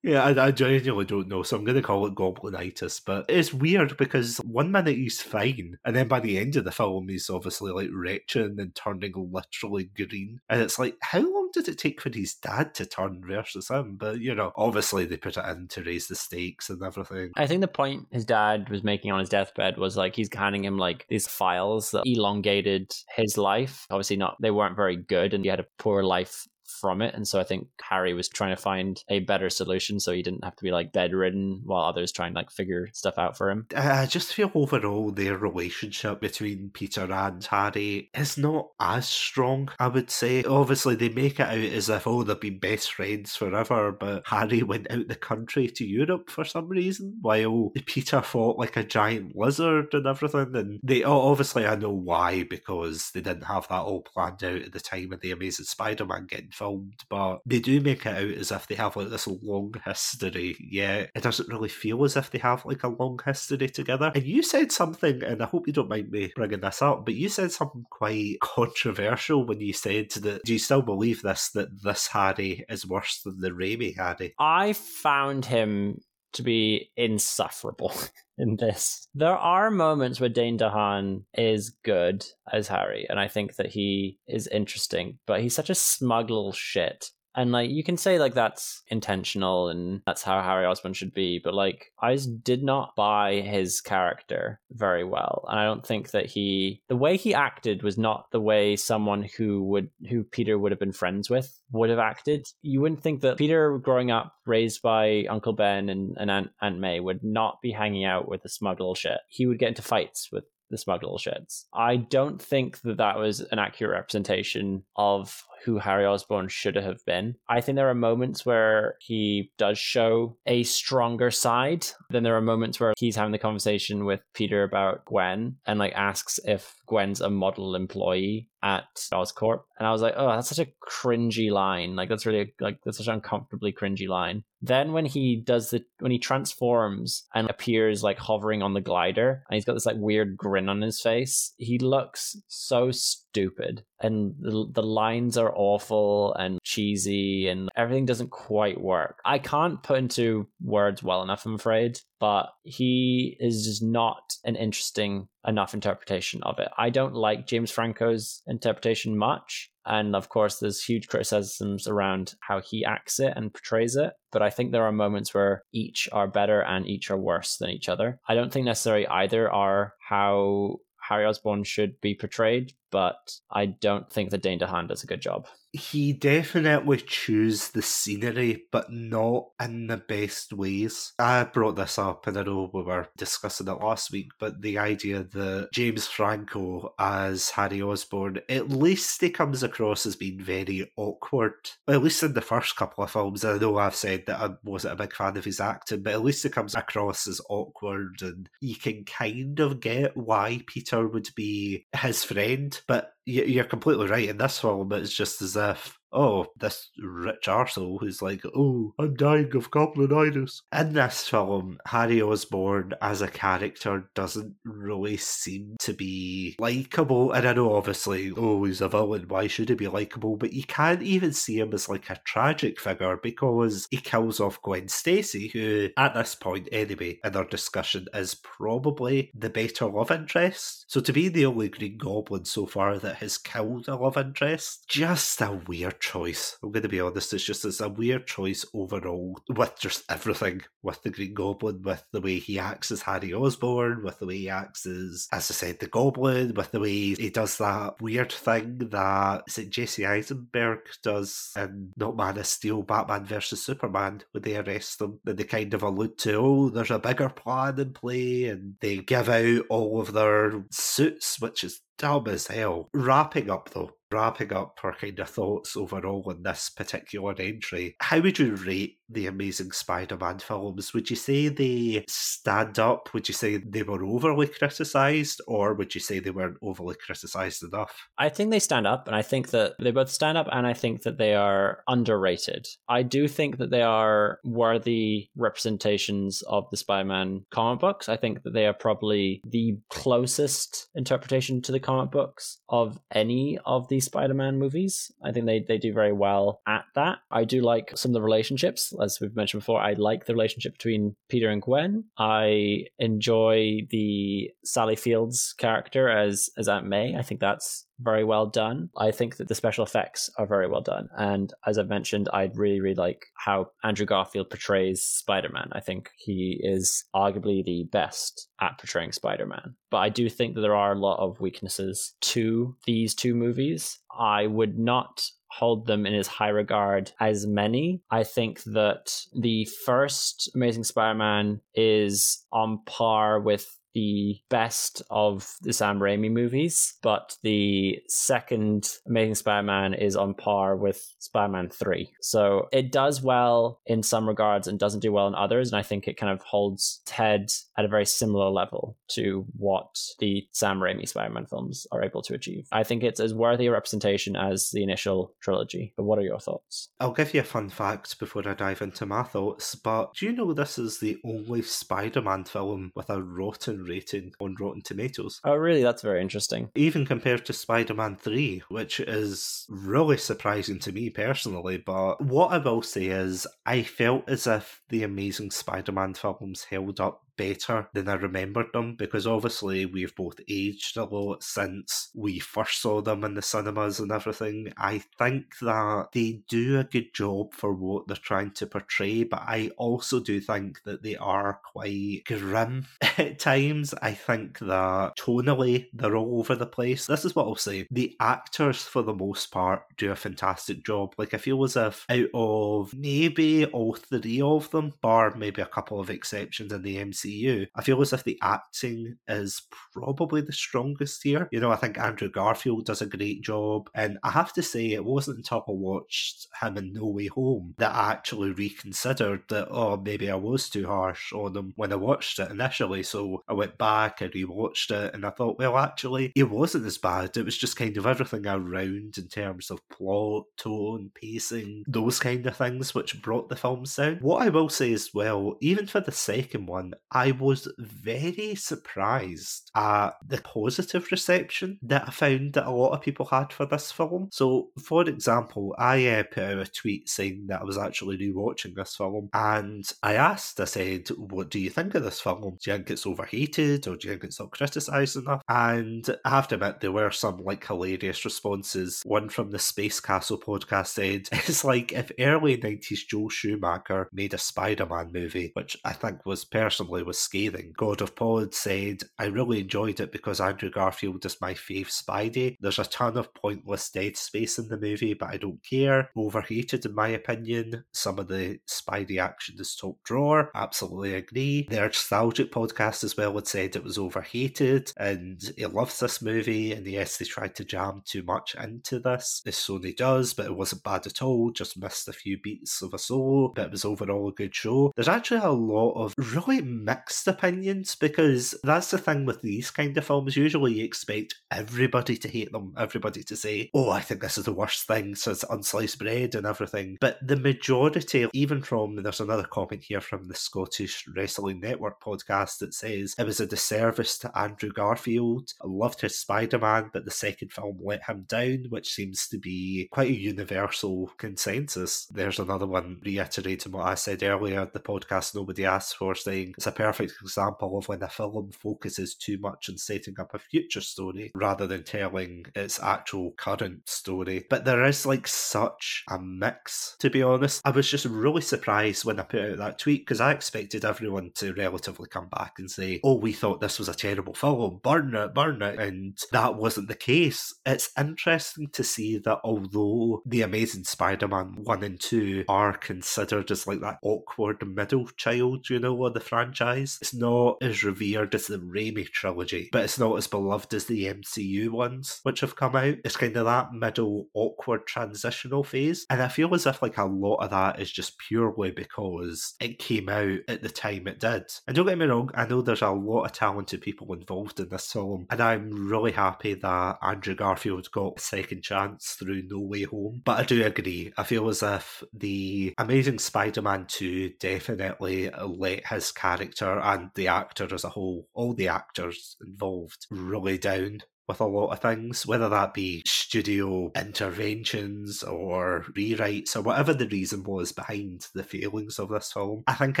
[0.02, 3.02] yeah, I, I genuinely don't know, so I'm going to call it goblinitis.
[3.04, 6.72] But it's weird because one minute he's fine, and then by the end of the
[6.72, 10.40] film, he's obviously like retching and turning literally green.
[10.48, 13.96] And it's like, how long did it take for his dad to turn versus him?
[13.96, 17.32] But you know, obviously they put it in to raise the stakes and everything.
[17.36, 20.64] I think the point his dad was making on his deathbed was like he's handing
[20.64, 23.86] him like these files that elongated his life.
[23.90, 26.46] Obviously, not they weren't very good, and he had a poor life
[26.80, 27.14] from it.
[27.14, 30.44] And so I think Harry was trying to find a better solution so he didn't
[30.44, 33.66] have to be like bedridden while others try and like figure stuff out for him.
[33.76, 39.88] I just feel overall their relationship between Peter and Harry is not as strong, I
[39.88, 40.44] would say.
[40.44, 44.62] Obviously, they make it out as if, oh, they've been best friends forever, but Harry
[44.62, 49.36] went out the country to Europe for some reason, while Peter fought like a giant
[49.36, 50.54] lizard and everything.
[50.54, 54.72] And they, obviously, I know why, because they didn't have that all planned out at
[54.72, 56.69] the time of The Amazing Spider Man getting filmed,
[57.08, 60.56] but they do make it out as if they have like this long history.
[60.60, 64.12] Yeah, it doesn't really feel as if they have like a long history together.
[64.14, 67.14] And you said something, and I hope you don't mind me bringing this up, but
[67.14, 70.44] you said something quite controversial when you said that.
[70.44, 74.34] Do you still believe this that this Harry is worse than the Raimi Harry?
[74.38, 76.00] I found him
[76.32, 77.92] to be insufferable
[78.40, 79.06] in this.
[79.14, 84.18] There are moments where Dane DeHaan is good as Harry, and I think that he
[84.26, 88.34] is interesting, but he's such a smug little shit and like you can say like
[88.34, 92.96] that's intentional and that's how Harry Osborn should be, but like I just did not
[92.96, 95.44] buy his character very well.
[95.48, 99.26] And I don't think that he the way he acted was not the way someone
[99.36, 102.46] who would who Peter would have been friends with would have acted.
[102.62, 106.78] You wouldn't think that Peter growing up raised by Uncle Ben and, and Aunt, Aunt
[106.78, 109.18] May would not be hanging out with the smug little shit.
[109.28, 111.64] He would get into fights with the smug little shits.
[111.74, 117.04] I don't think that that was an accurate representation of who Harry Osborn should have
[117.04, 117.36] been.
[117.48, 121.86] I think there are moments where he does show a stronger side.
[122.10, 125.92] Then there are moments where he's having the conversation with Peter about Gwen and like
[125.92, 129.62] asks if Gwen's a model employee at Oscorp.
[129.78, 131.96] And I was like, oh, that's such a cringy line.
[131.96, 134.44] Like that's really like that's such an uncomfortably cringy line.
[134.62, 139.42] Then when he does the when he transforms and appears like hovering on the glider
[139.48, 142.90] and he's got this like weird grin on his face, he looks so
[143.32, 149.20] stupid and the, the lines are awful and cheesy and everything doesn't quite work.
[149.24, 154.56] I can't put into words well enough, I'm afraid, but he is just not an
[154.56, 156.68] interesting enough interpretation of it.
[156.76, 159.70] I don't like James Franco's interpretation much.
[159.86, 164.12] And of course, there's huge criticisms around how he acts it and portrays it.
[164.30, 167.70] But I think there are moments where each are better and each are worse than
[167.70, 168.20] each other.
[168.28, 170.76] I don't think necessarily either are how
[171.10, 175.20] Harry Osborn should be portrayed, but I don't think that Dane DeHaan does a good
[175.20, 175.46] job.
[175.72, 181.12] He definitely chews the scenery, but not in the best ways.
[181.16, 184.78] I brought this up, and I know we were discussing it last week, but the
[184.78, 190.90] idea that James Franco as Harry Osborn, at least he comes across as being very
[190.96, 191.70] awkward.
[191.86, 194.94] At least in the first couple of films, I know I've said that I wasn't
[194.94, 198.48] a big fan of his acting, but at least he comes across as awkward, and
[198.60, 204.28] you can kind of get why Peter would be his friend but you're completely right.
[204.28, 208.94] In this film, but it's just as if oh, this rich arsehole who's like, oh,
[208.98, 210.62] I'm dying of goblinitis.
[210.76, 217.32] In this film, Harry Osborn as a character doesn't really seem to be likable.
[217.32, 220.36] And I know, obviously, oh, he's a villain, why should he be likable?
[220.36, 224.62] But you can't even see him as like a tragic figure because he kills off
[224.62, 230.10] Gwen Stacy, who, at this point anyway, in our discussion, is probably the better love
[230.10, 230.84] interest.
[230.88, 234.84] So to be the only Green Goblin so far that has killed a love interest,
[234.88, 236.56] just a weird choice.
[236.62, 240.62] I'm going to be honest, it's just it's a weird choice overall with just everything
[240.82, 244.38] with the Green Goblin, with the way he acts as Harry Osborn, with the way
[244.38, 248.32] he acts as, as I said, the Goblin, with the way he does that weird
[248.32, 254.22] thing that is it Jesse Eisenberg does in not Man of Steel, Batman versus Superman,
[254.32, 257.78] when they arrest him and they kind of allude to, oh, there's a bigger plan
[257.78, 262.88] in play, and they give out all of their suits, which is dumb as hell.
[262.94, 268.20] Wrapping up though, wrapping up our kind of thoughts overall on this particular entry, how
[268.20, 270.94] would you rate the Amazing Spider Man films?
[270.94, 273.12] Would you say they stand up?
[273.12, 277.62] Would you say they were overly criticised, or would you say they weren't overly criticised
[277.62, 278.08] enough?
[278.18, 280.72] I think they stand up, and I think that they both stand up, and I
[280.72, 282.66] think that they are underrated.
[282.88, 288.08] I do think that they are worthy representations of the Spider Man comic books.
[288.08, 293.58] I think that they are probably the closest interpretation to the comic books of any
[293.64, 295.10] of the Spider Man movies.
[295.24, 297.18] I think they, they do very well at that.
[297.30, 300.72] I do like some of the relationships as we've mentioned before, I like the relationship
[300.72, 302.04] between Peter and Gwen.
[302.18, 307.16] I enjoy the Sally Fields character as as Aunt May.
[307.16, 308.90] I think that's very well done.
[308.96, 311.08] I think that the special effects are very well done.
[311.16, 315.68] And as I've mentioned, I really, really like how Andrew Garfield portrays Spider Man.
[315.72, 319.74] I think he is arguably the best at portraying Spider Man.
[319.90, 323.98] But I do think that there are a lot of weaknesses to these two movies.
[324.18, 328.02] I would not hold them in as high regard as many.
[328.10, 335.54] I think that the first Amazing Spider Man is on par with the best of
[335.62, 341.52] the Sam Raimi movies, but the second Amazing Spider Man is on par with Spider
[341.52, 342.10] Man 3.
[342.20, 345.72] So it does well in some regards and doesn't do well in others.
[345.72, 349.98] And I think it kind of holds Ted at a very similar level to what
[350.18, 352.68] the Sam Raimi Spider Man films are able to achieve.
[352.72, 355.92] I think it's as worthy a representation as the initial trilogy.
[355.96, 356.88] But what are your thoughts?
[357.00, 360.32] I'll give you a fun fact before I dive into my thoughts, but do you
[360.32, 365.40] know this is the only Spider Man film with a rotten rating on Rotten Tomatoes?
[365.44, 365.82] Oh, really?
[365.82, 366.70] That's very interesting.
[366.74, 371.78] Even compared to Spider Man 3, which is really surprising to me personally.
[371.78, 376.64] But what I will say is, I felt as if the Amazing Spider Man films
[376.64, 382.10] held up better than I remembered them because obviously we've both aged a lot since
[382.14, 384.74] we first saw them in the cinemas and everything.
[384.76, 389.40] I think that they do a good job for what they're trying to portray, but
[389.40, 392.86] I also do think that they are quite grim
[393.16, 393.94] at times.
[394.02, 397.06] I think that tonally they're all over the place.
[397.06, 397.86] This is what I'll say.
[397.90, 401.14] The actors, for the most part, do a fantastic job.
[401.16, 405.66] Like, I feel as if out of maybe all three of them, bar maybe a
[405.66, 409.62] couple of exceptions in the MCU, MCU, I feel as if the acting is
[409.92, 411.48] probably the strongest here.
[411.52, 413.90] You know, I think Andrew Garfield does a great job.
[413.94, 417.74] And I have to say, it wasn't until I watched him in No Way Home
[417.78, 421.96] that I actually reconsidered that, oh, maybe I was too harsh on him when I
[421.96, 423.02] watched it initially.
[423.02, 426.98] So I went back and rewatched it and I thought, well, actually, it wasn't as
[426.98, 427.36] bad.
[427.36, 432.46] It was just kind of everything around in terms of plot, tone, pacing, those kind
[432.46, 434.18] of things which brought the films down.
[434.20, 436.94] What I will say as well, even for the second one,
[437.32, 443.26] was very surprised at the positive reception that I found that a lot of people
[443.26, 444.28] had for this film.
[444.32, 448.74] So, for example, I uh, put out a tweet saying that I was actually rewatching
[448.74, 452.40] this film, and I asked, I said, What do you think of this film?
[452.42, 455.42] Do you think it's overhated or do you think it's not criticised enough?
[455.48, 459.02] And I have to admit, there were some like hilarious responses.
[459.04, 464.34] One from the Space Castle podcast said, It's like if early 90s Joel Schumacher made
[464.34, 467.72] a Spider Man movie, which I think was personally was scathing.
[467.76, 472.56] God of Pod said, I really enjoyed it because Andrew Garfield is my fave Spidey.
[472.60, 476.10] There's a ton of pointless dead space in the movie, but I don't care.
[476.16, 477.82] Overheated, in my opinion.
[477.92, 480.52] Some of the Spidey action is top drawer.
[480.54, 481.66] Absolutely agree.
[481.68, 486.72] The Nostalgic podcast as well had said it was overheated and he loves this movie
[486.72, 490.56] and yes, they tried to jam too much into this, as Sony does, but it
[490.56, 493.84] wasn't bad at all, just missed a few beats of a solo, but it was
[493.84, 494.92] overall a good show.
[494.94, 496.60] There's actually a lot of really
[496.90, 500.36] mixed opinions because that's the thing with these kind of films.
[500.36, 504.46] Usually you expect everybody to hate them, everybody to say, oh, I think this is
[504.46, 506.98] the worst thing since unsliced bread and everything.
[507.00, 512.58] But the majority, even from, there's another comment here from the Scottish Wrestling Network podcast
[512.58, 515.52] that says it was a disservice to Andrew Garfield.
[515.62, 519.38] I loved his Spider Man, but the second film let him down, which seems to
[519.38, 522.06] be quite a universal consensus.
[522.06, 526.66] There's another one reiterating what I said earlier, the podcast nobody asked for, saying it's
[526.66, 530.80] a perfect example of when a film focuses too much on setting up a future
[530.80, 534.46] story rather than telling its actual current story.
[534.48, 537.60] But there is like such a mix, to be honest.
[537.64, 541.32] I was just really surprised when I put out that tweet because I expected everyone
[541.36, 545.14] to relatively come back and say, oh, we thought this was a terrible film, burn
[545.14, 545.78] it, burn it.
[545.78, 547.54] And that wasn't the case.
[547.66, 553.50] It's interesting to see that although The Amazing Spider Man 1 and 2 are considered
[553.50, 558.34] as like that awkward middle child, you know, of the franchise it's not as revered
[558.34, 562.56] as the Raimi trilogy, but it's not as beloved as the MCU ones, which have
[562.56, 562.96] come out.
[563.04, 566.06] It's kind of that middle, awkward transitional phase.
[566.10, 569.78] And I feel as if like a lot of that is just purely because it
[569.78, 571.44] came out at the time it did.
[571.66, 574.68] And don't get me wrong, I know there's a lot of talented people involved in
[574.68, 579.60] this film, and I'm really happy that Andrew Garfield got a second chance through No
[579.60, 580.22] Way Home.
[580.24, 585.86] But I do agree, I feel as if the Amazing Spider Man 2 definitely let
[585.86, 591.00] his character and the actor as a whole, all the actors involved, really down
[591.30, 597.06] with a lot of things, whether that be studio interventions or rewrites or whatever the
[597.06, 599.62] reason was behind the failings of this film.
[599.68, 600.00] I think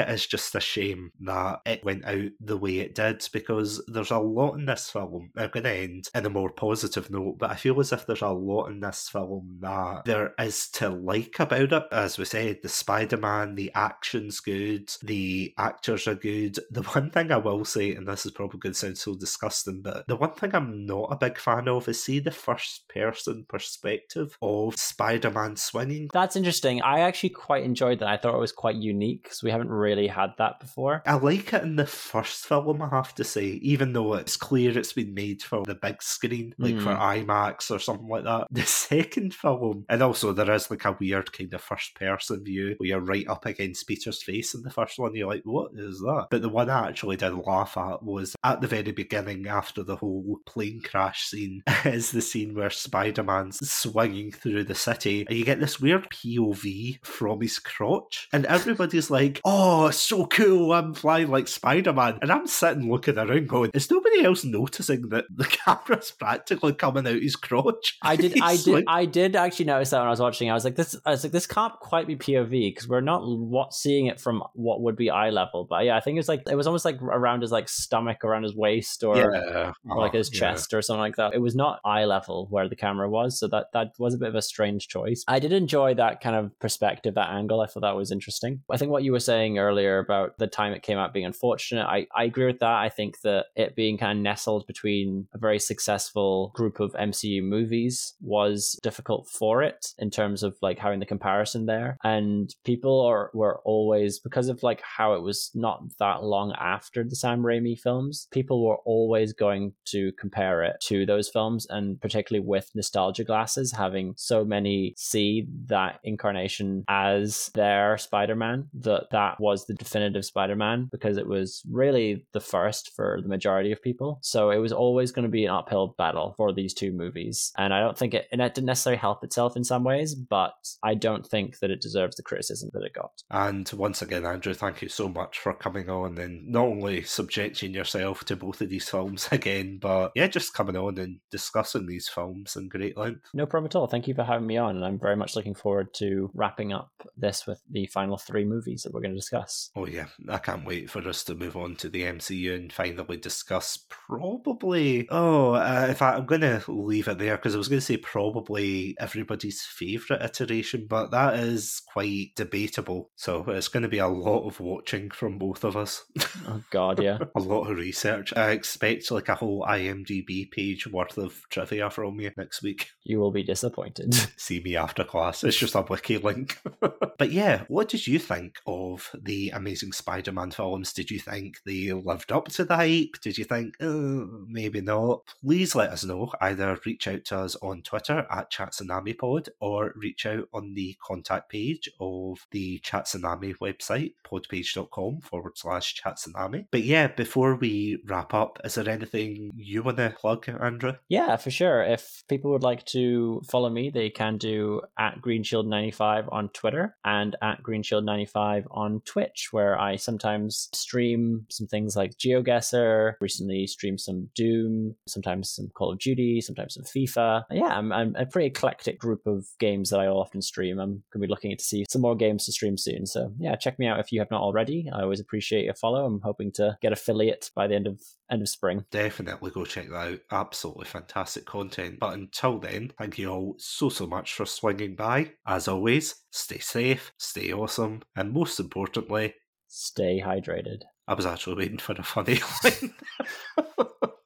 [0.00, 4.10] it is just a shame that it went out the way it did because there's
[4.10, 5.30] a lot in this film.
[5.36, 8.22] I'm going to end in a more positive note, but I feel as if there's
[8.22, 11.84] a lot in this film that there is to like about it.
[11.92, 16.58] As we said, the Spider Man, the action's good, the actors are good.
[16.72, 19.82] The one thing I will say, and this is probably going to sound so disgusting,
[19.82, 24.36] but the one thing I'm not big fan of is see the first person perspective
[24.42, 26.08] of Spider Man swinging.
[26.12, 26.82] That's interesting.
[26.82, 28.08] I actually quite enjoyed that.
[28.08, 31.02] I thought it was quite unique because we haven't really had that before.
[31.06, 34.76] I like it in the first film, I have to say, even though it's clear
[34.76, 36.82] it's been made for the big screen, like Mm.
[36.84, 38.46] for IMAX or something like that.
[38.60, 42.74] The second film, and also there is like a weird kind of first person view
[42.78, 45.14] where you're right up against Peter's face in the first one.
[45.14, 46.28] You're like, what is that?
[46.30, 49.96] But the one I actually did laugh at was at the very beginning after the
[49.96, 55.36] whole plane crash scene, is the scene where Spider Man's swinging through the city, and
[55.38, 60.94] you get this weird POV from his crotch, and everybody's like, oh, so cool, I'm
[60.94, 62.18] flying like Spider Man.
[62.22, 67.06] And I'm sitting looking around going, is nobody else noticing that the camera's practically coming
[67.06, 67.98] out his crotch?
[68.02, 70.50] I did, I did, I did actually notice that when I was watching.
[70.50, 73.22] I was like, this, I was like, this can't quite be POV because we're not
[73.24, 75.66] what seeing it from what would be eye level.
[75.68, 78.24] But yeah, I think it was like it was almost like around his like stomach,
[78.24, 80.40] around his waist, or, yeah, or like Oh, his yeah.
[80.40, 81.34] chest or something like that.
[81.34, 84.28] It was not eye level where the camera was, so that that was a bit
[84.28, 85.24] of a strange choice.
[85.28, 87.60] I did enjoy that kind of perspective, that angle.
[87.60, 88.62] I thought that was interesting.
[88.70, 91.86] I think what you were saying earlier about the time it came out being unfortunate,
[91.86, 92.74] I, I agree with that.
[92.74, 97.42] I think that it being kind of nestled between a very successful group of MCU
[97.42, 101.98] movies was difficult for it in terms of like having the comparison there.
[102.04, 107.04] And people are were always because of like how it was not that long after
[107.04, 112.00] the Sam Raimi films, people were always going to compare it to those films and
[112.00, 119.40] particularly with nostalgia glasses having so many see that incarnation as their Spider-Man that that
[119.40, 124.18] was the definitive Spider-Man because it was really the first for the majority of people.
[124.22, 127.52] So it was always going to be an uphill battle for these two movies.
[127.56, 130.54] And I don't think it and it didn't necessarily help itself in some ways, but
[130.82, 133.22] I don't think that it deserves the criticism that it got.
[133.30, 137.74] And once again, Andrew, thank you so much for coming on and not only subjecting
[137.74, 142.08] yourself to both of these films again, but yeah, just coming on and discussing these
[142.08, 143.28] films in great length.
[143.34, 143.86] No problem at all.
[143.86, 146.90] Thank you for having me on, and I'm very much looking forward to wrapping up
[147.16, 149.70] this with the final three movies that we're going to discuss.
[149.76, 153.16] Oh yeah, I can't wait for us to move on to the MCU and finally
[153.16, 155.08] discuss probably.
[155.10, 157.86] Oh, uh, in fact, I'm going to leave it there because I was going to
[157.86, 163.10] say probably everybody's favourite iteration, but that is quite debatable.
[163.16, 166.04] So it's going to be a lot of watching from both of us.
[166.46, 167.18] Oh God, yeah.
[167.36, 168.32] a lot of research.
[168.36, 170.59] I expect like a whole IMDb page
[170.90, 172.90] worth of trivia from you next week.
[173.04, 174.14] you will be disappointed.
[174.36, 175.44] See me after class.
[175.44, 176.58] It's just a wiki link.
[177.18, 180.92] but yeah, what did you think of the Amazing Spider Man films?
[180.92, 183.20] Did you think they lived up to the hype?
[183.22, 185.22] Did you think, oh, maybe not?
[185.44, 186.32] Please let us know.
[186.40, 191.50] Either reach out to us on Twitter at ChatSunamiPod or reach out on the contact
[191.50, 196.66] page of the Chatsunami website, podpage.com forward slash Chatsunami.
[196.70, 200.92] But yeah, before we wrap up, is there anything you want to plug, Andrew?
[201.08, 201.82] yeah, for sure.
[201.82, 207.36] If people would like to follow me, they can do at GreenShield95 on Twitter and
[207.42, 213.14] at GreenShield95 on Twitch, where I sometimes stream some things like GeoGuessr.
[213.20, 217.44] Recently, streamed some Doom, sometimes some Call of Duty, sometimes some FIFA.
[217.50, 220.78] Yeah, I'm, I'm a pretty eclectic group of games that I often stream.
[220.78, 223.06] I'm going to be looking to see some more games to stream soon.
[223.06, 224.88] So yeah, check me out if you have not already.
[224.92, 226.04] I always appreciate your follow.
[226.04, 228.84] I'm hoping to get affiliate by the end of end of spring.
[228.90, 230.18] Definitely go check that out.
[230.30, 231.98] Absolutely fantastic content.
[232.00, 235.32] But until then, thank you all so, so much for swinging by.
[235.46, 239.34] As always, stay safe, stay awesome, and most importantly,
[239.72, 240.80] Stay hydrated.
[241.06, 242.92] I was actually waiting for a funny line.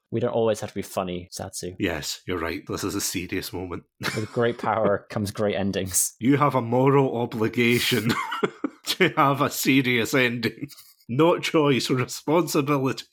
[0.09, 1.75] We don't always have to be funny, Satsu.
[1.77, 2.63] yes, you're right.
[2.67, 3.83] This is a serious moment.
[3.99, 6.15] With great power comes great endings.
[6.19, 8.11] You have a moral obligation
[8.85, 10.69] to have a serious ending.
[11.07, 13.05] Not choice, responsibility.